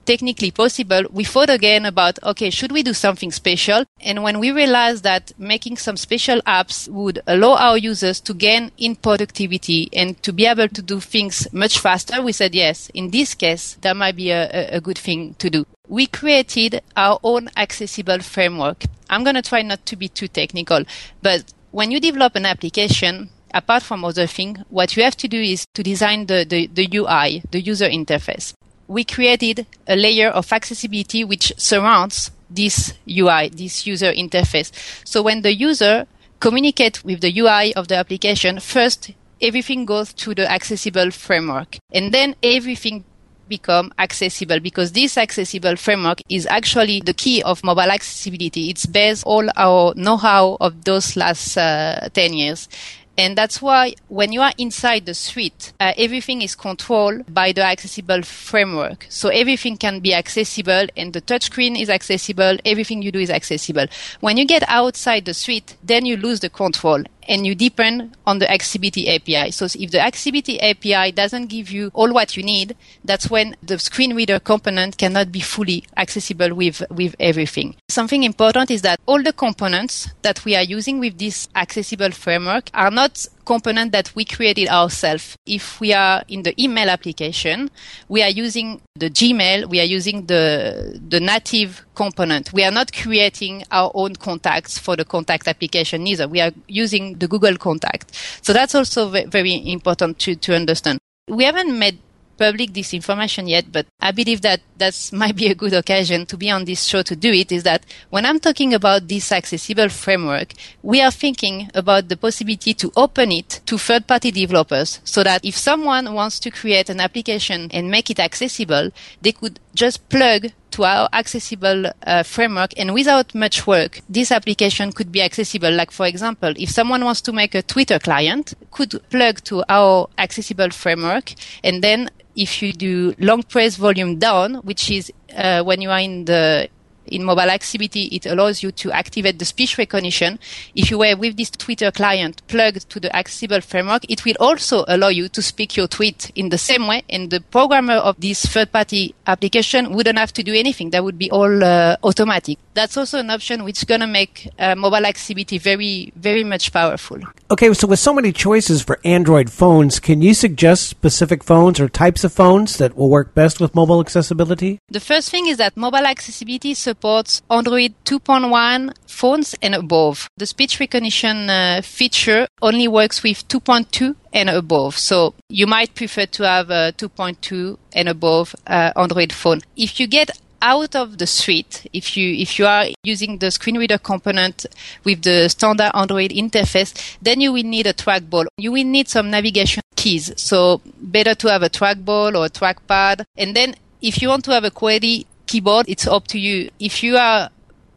technically 0.04 0.50
possible, 0.50 1.04
we 1.10 1.24
thought 1.24 1.50
again 1.50 1.84
about, 1.84 2.18
okay, 2.22 2.50
should 2.50 2.72
we 2.72 2.82
do 2.82 2.92
something 2.92 3.30
special? 3.32 3.84
And 4.00 4.22
when 4.22 4.38
we 4.38 4.50
realized 4.50 5.02
that 5.04 5.32
making 5.38 5.76
some 5.78 5.96
special 5.96 6.40
apps 6.42 6.88
would 6.88 7.20
allow 7.26 7.54
our 7.54 7.78
users 7.78 8.20
to 8.20 8.34
gain 8.34 8.72
in 8.78 8.96
productivity 8.96 9.88
and 9.92 10.20
to 10.22 10.32
be 10.32 10.46
able 10.46 10.68
to 10.68 10.82
do 10.82 11.00
things 11.00 11.46
much 11.52 11.78
faster, 11.78 12.22
we 12.22 12.32
said, 12.32 12.54
yes, 12.54 12.90
in 12.94 13.10
this 13.10 13.34
case, 13.34 13.76
that 13.80 13.96
might 13.96 14.16
be 14.16 14.30
a, 14.30 14.76
a 14.76 14.80
good 14.80 14.98
thing 14.98 15.34
to 15.34 15.50
do. 15.50 15.64
We 15.88 16.06
created 16.06 16.82
our 16.96 17.18
own 17.22 17.48
accessible 17.56 18.20
framework. 18.20 18.84
I'm 19.10 19.24
going 19.24 19.36
to 19.36 19.42
try 19.42 19.62
not 19.62 19.84
to 19.86 19.96
be 19.96 20.08
too 20.08 20.28
technical, 20.28 20.84
but 21.20 21.52
when 21.70 21.90
you 21.90 22.00
develop 22.00 22.36
an 22.36 22.46
application, 22.46 23.30
apart 23.54 23.82
from 23.82 24.04
other 24.04 24.26
things, 24.26 24.58
what 24.68 24.96
you 24.96 25.02
have 25.02 25.16
to 25.18 25.28
do 25.28 25.40
is 25.40 25.66
to 25.74 25.82
design 25.82 26.26
the, 26.26 26.44
the, 26.48 26.66
the 26.68 26.88
UI, 26.96 27.42
the 27.50 27.60
user 27.60 27.88
interface 27.88 28.54
we 28.92 29.04
created 29.04 29.66
a 29.88 29.96
layer 29.96 30.28
of 30.28 30.52
accessibility 30.52 31.24
which 31.24 31.52
surrounds 31.56 32.30
this 32.50 32.92
UI, 33.08 33.48
this 33.48 33.86
user 33.86 34.12
interface. 34.12 34.70
So 35.04 35.22
when 35.22 35.40
the 35.42 35.54
user 35.54 36.06
communicates 36.40 37.02
with 37.02 37.22
the 37.22 37.32
UI 37.38 37.74
of 37.74 37.88
the 37.88 37.96
application, 37.96 38.60
first 38.60 39.12
everything 39.40 39.86
goes 39.86 40.12
to 40.12 40.34
the 40.34 40.50
accessible 40.50 41.10
framework 41.10 41.78
and 41.92 42.12
then 42.12 42.36
everything 42.42 43.04
become 43.48 43.92
accessible 43.98 44.60
because 44.60 44.92
this 44.92 45.18
accessible 45.18 45.76
framework 45.76 46.18
is 46.28 46.46
actually 46.46 47.00
the 47.00 47.12
key 47.12 47.42
of 47.42 47.62
mobile 47.64 47.90
accessibility. 47.90 48.70
It's 48.70 48.86
based 48.86 49.24
all 49.26 49.46
our 49.56 49.94
know-how 49.96 50.56
of 50.60 50.84
those 50.84 51.16
last 51.16 51.56
uh, 51.56 52.08
10 52.14 52.34
years. 52.34 52.68
And 53.16 53.36
that's 53.36 53.60
why 53.60 53.94
when 54.08 54.32
you 54.32 54.40
are 54.40 54.52
inside 54.56 55.04
the 55.06 55.14
suite, 55.14 55.72
uh, 55.78 55.92
everything 55.98 56.40
is 56.40 56.54
controlled 56.54 57.32
by 57.32 57.52
the 57.52 57.62
accessible 57.62 58.22
framework. 58.22 59.06
So 59.10 59.28
everything 59.28 59.76
can 59.76 60.00
be 60.00 60.14
accessible 60.14 60.86
and 60.96 61.12
the 61.12 61.20
touchscreen 61.20 61.78
is 61.78 61.90
accessible. 61.90 62.56
Everything 62.64 63.02
you 63.02 63.12
do 63.12 63.18
is 63.18 63.30
accessible. 63.30 63.86
When 64.20 64.36
you 64.38 64.46
get 64.46 64.64
outside 64.66 65.26
the 65.26 65.34
suite, 65.34 65.76
then 65.82 66.06
you 66.06 66.16
lose 66.16 66.40
the 66.40 66.48
control 66.48 67.04
and 67.28 67.46
you 67.46 67.54
depend 67.54 68.16
on 68.26 68.38
the 68.38 68.50
accessibility 68.50 69.08
API. 69.08 69.50
So 69.50 69.66
if 69.66 69.90
the 69.90 70.00
accessibility 70.00 70.60
API 70.60 71.12
doesn't 71.12 71.46
give 71.46 71.70
you 71.70 71.90
all 71.94 72.12
what 72.12 72.36
you 72.36 72.42
need, 72.42 72.76
that's 73.04 73.30
when 73.30 73.56
the 73.62 73.78
screen 73.78 74.14
reader 74.14 74.38
component 74.40 74.98
cannot 74.98 75.32
be 75.32 75.40
fully 75.40 75.84
accessible 75.96 76.54
with, 76.54 76.82
with 76.90 77.14
everything. 77.20 77.76
Something 77.88 78.22
important 78.22 78.70
is 78.70 78.82
that 78.82 79.00
all 79.06 79.22
the 79.22 79.32
components 79.32 80.08
that 80.22 80.44
we 80.44 80.56
are 80.56 80.62
using 80.62 80.98
with 80.98 81.18
this 81.18 81.48
accessible 81.54 82.10
framework 82.10 82.70
are 82.74 82.90
not 82.90 83.26
component 83.44 83.92
that 83.92 84.14
we 84.14 84.24
created 84.24 84.68
ourselves. 84.68 85.36
If 85.46 85.80
we 85.80 85.92
are 85.92 86.22
in 86.28 86.42
the 86.42 86.54
email 86.62 86.88
application, 86.88 87.70
we 88.08 88.22
are 88.22 88.30
using 88.30 88.80
the 88.94 89.10
Gmail, 89.10 89.68
we 89.68 89.80
are 89.80 89.84
using 89.84 90.26
the, 90.26 91.00
the 91.08 91.20
native 91.20 91.84
component. 91.94 92.52
We 92.52 92.64
are 92.64 92.70
not 92.70 92.92
creating 92.92 93.64
our 93.70 93.90
own 93.94 94.16
contacts 94.16 94.78
for 94.78 94.96
the 94.96 95.04
contact 95.04 95.48
application 95.48 96.06
either. 96.06 96.28
We 96.28 96.40
are 96.40 96.52
using 96.68 97.18
the 97.18 97.28
Google 97.28 97.56
contact. 97.56 98.14
So 98.42 98.52
that's 98.52 98.74
also 98.74 99.08
very 99.08 99.70
important 99.70 100.18
to, 100.20 100.36
to 100.36 100.54
understand. 100.54 100.98
We 101.28 101.44
haven't 101.44 101.78
made 101.78 101.98
public 102.38 102.72
this 102.72 102.94
information 102.94 103.46
yet, 103.46 103.70
but 103.70 103.86
I 104.00 104.12
believe 104.12 104.42
that 104.42 104.60
that 104.76 105.10
might 105.12 105.36
be 105.36 105.48
a 105.48 105.54
good 105.54 105.72
occasion 105.72 106.26
to 106.26 106.36
be 106.36 106.50
on 106.50 106.64
this 106.64 106.84
show 106.84 107.02
to 107.02 107.14
do 107.14 107.30
it 107.30 107.52
is 107.52 107.62
that 107.62 107.84
when 108.10 108.26
I'm 108.26 108.40
talking 108.40 108.74
about 108.74 109.08
this 109.08 109.30
accessible 109.30 109.88
framework, 109.88 110.54
we 110.82 111.00
are 111.00 111.10
thinking 111.10 111.70
about 111.74 112.08
the 112.08 112.16
possibility 112.16 112.74
to 112.74 112.92
open 112.96 113.30
it 113.32 113.60
to 113.66 113.78
third 113.78 114.06
party 114.06 114.30
developers 114.30 115.00
so 115.04 115.22
that 115.22 115.44
if 115.44 115.56
someone 115.56 116.14
wants 116.14 116.40
to 116.40 116.50
create 116.50 116.90
an 116.90 117.00
application 117.00 117.70
and 117.72 117.90
make 117.90 118.10
it 118.10 118.18
accessible, 118.18 118.90
they 119.20 119.32
could 119.32 119.60
just 119.74 120.08
plug 120.08 120.52
to 120.72 120.84
our 120.84 121.08
accessible 121.12 121.86
uh, 122.06 122.22
framework 122.22 122.72
and 122.76 122.94
without 122.94 123.34
much 123.34 123.66
work, 123.66 124.00
this 124.08 124.32
application 124.32 124.92
could 124.92 125.12
be 125.12 125.22
accessible. 125.22 125.70
Like, 125.70 125.90
for 125.90 126.06
example, 126.06 126.52
if 126.56 126.70
someone 126.70 127.04
wants 127.04 127.20
to 127.22 127.32
make 127.32 127.54
a 127.54 127.62
Twitter 127.62 127.98
client, 127.98 128.54
could 128.70 129.00
plug 129.10 129.42
to 129.44 129.64
our 129.68 130.08
accessible 130.18 130.70
framework 130.70 131.34
and 131.62 131.82
then 131.82 132.10
if 132.34 132.62
you 132.62 132.72
do 132.72 133.14
long 133.18 133.42
press 133.42 133.76
volume 133.76 134.18
down, 134.18 134.54
which 134.56 134.90
is 134.90 135.12
uh, 135.36 135.62
when 135.62 135.80
you 135.80 135.90
are 135.90 136.00
in 136.00 136.24
the 136.24 136.68
in 137.12 137.24
mobile 137.24 137.50
accessibility, 137.50 138.04
it 138.06 138.26
allows 138.26 138.62
you 138.62 138.72
to 138.72 138.90
activate 138.90 139.38
the 139.38 139.44
speech 139.44 139.78
recognition. 139.78 140.38
If 140.74 140.90
you 140.90 140.98
were 140.98 141.16
with 141.16 141.36
this 141.36 141.50
Twitter 141.50 141.90
client 141.90 142.42
plugged 142.48 142.88
to 142.90 143.00
the 143.00 143.14
accessible 143.14 143.60
framework, 143.60 144.02
it 144.10 144.24
will 144.24 144.36
also 144.40 144.84
allow 144.88 145.08
you 145.08 145.28
to 145.28 145.42
speak 145.42 145.76
your 145.76 145.88
tweet 145.88 146.30
in 146.34 146.48
the 146.48 146.58
same 146.58 146.86
way. 146.86 147.04
And 147.08 147.30
the 147.30 147.40
programmer 147.40 147.94
of 147.94 148.20
this 148.20 148.44
third 148.46 148.72
party 148.72 149.14
application 149.26 149.92
wouldn't 149.92 150.18
have 150.18 150.32
to 150.34 150.42
do 150.42 150.54
anything. 150.54 150.90
That 150.90 151.04
would 151.04 151.18
be 151.18 151.30
all 151.30 151.62
uh, 151.62 151.96
automatic. 152.02 152.58
That's 152.74 152.96
also 152.96 153.18
an 153.18 153.30
option 153.30 153.64
which 153.64 153.78
is 153.78 153.84
going 153.84 154.00
to 154.00 154.06
make 154.06 154.48
uh, 154.58 154.74
mobile 154.74 155.04
accessibility 155.04 155.58
very, 155.58 156.12
very 156.16 156.42
much 156.42 156.72
powerful. 156.72 157.18
Okay, 157.50 157.72
so 157.74 157.86
with 157.86 157.98
so 157.98 158.14
many 158.14 158.32
choices 158.32 158.82
for 158.82 158.98
Android 159.04 159.50
phones, 159.50 160.00
can 160.00 160.22
you 160.22 160.32
suggest 160.32 160.88
specific 160.88 161.44
phones 161.44 161.78
or 161.78 161.88
types 161.88 162.24
of 162.24 162.32
phones 162.32 162.78
that 162.78 162.96
will 162.96 163.10
work 163.10 163.34
best 163.34 163.60
with 163.60 163.74
mobile 163.74 164.00
accessibility? 164.00 164.78
The 164.88 165.00
first 165.00 165.30
thing 165.30 165.46
is 165.46 165.58
that 165.58 165.76
mobile 165.76 166.06
accessibility 166.06 166.72
supports 166.72 167.01
Android 167.50 167.94
2.1 168.04 168.92
phones 169.06 169.54
and 169.62 169.74
above. 169.74 170.28
The 170.36 170.46
speech 170.46 170.80
recognition 170.80 171.50
uh, 171.50 171.80
feature 171.82 172.46
only 172.60 172.88
works 172.88 173.22
with 173.22 173.46
2.2 173.48 174.16
and 174.32 174.50
above. 174.50 174.98
So 174.98 175.34
you 175.48 175.66
might 175.66 175.94
prefer 175.94 176.26
to 176.26 176.42
have 176.44 176.70
a 176.70 176.92
2.2 176.96 177.78
and 177.92 178.08
above 178.08 178.54
uh, 178.66 178.92
Android 178.96 179.32
phone. 179.32 179.60
If 179.76 180.00
you 180.00 180.06
get 180.06 180.30
out 180.62 180.94
of 180.94 181.18
the 181.18 181.26
suite, 181.26 181.86
if 181.92 182.16
you 182.16 182.34
if 182.34 182.58
you 182.58 182.66
are 182.66 182.86
using 183.02 183.38
the 183.38 183.50
screen 183.50 183.76
reader 183.76 183.98
component 183.98 184.64
with 185.04 185.22
the 185.22 185.48
standard 185.48 185.90
Android 185.92 186.30
interface, 186.30 186.94
then 187.20 187.40
you 187.40 187.52
will 187.52 187.64
need 187.64 187.86
a 187.86 187.92
trackball. 187.92 188.46
You 188.56 188.72
will 188.72 188.84
need 188.84 189.08
some 189.08 189.28
navigation 189.30 189.82
keys. 189.96 190.32
So 190.36 190.80
better 191.00 191.34
to 191.34 191.48
have 191.48 191.62
a 191.62 191.70
trackball 191.70 192.36
or 192.36 192.46
a 192.46 192.50
trackpad. 192.50 193.24
And 193.36 193.56
then 193.56 193.74
if 194.00 194.22
you 194.22 194.28
want 194.28 194.44
to 194.44 194.52
have 194.52 194.64
a 194.64 194.70
QWERTY 194.70 195.26
keyboard, 195.52 195.86
it's 195.86 196.06
up 196.06 196.26
to 196.28 196.38
you. 196.38 196.70
If 196.80 197.02
you 197.02 197.18
are 197.18 197.50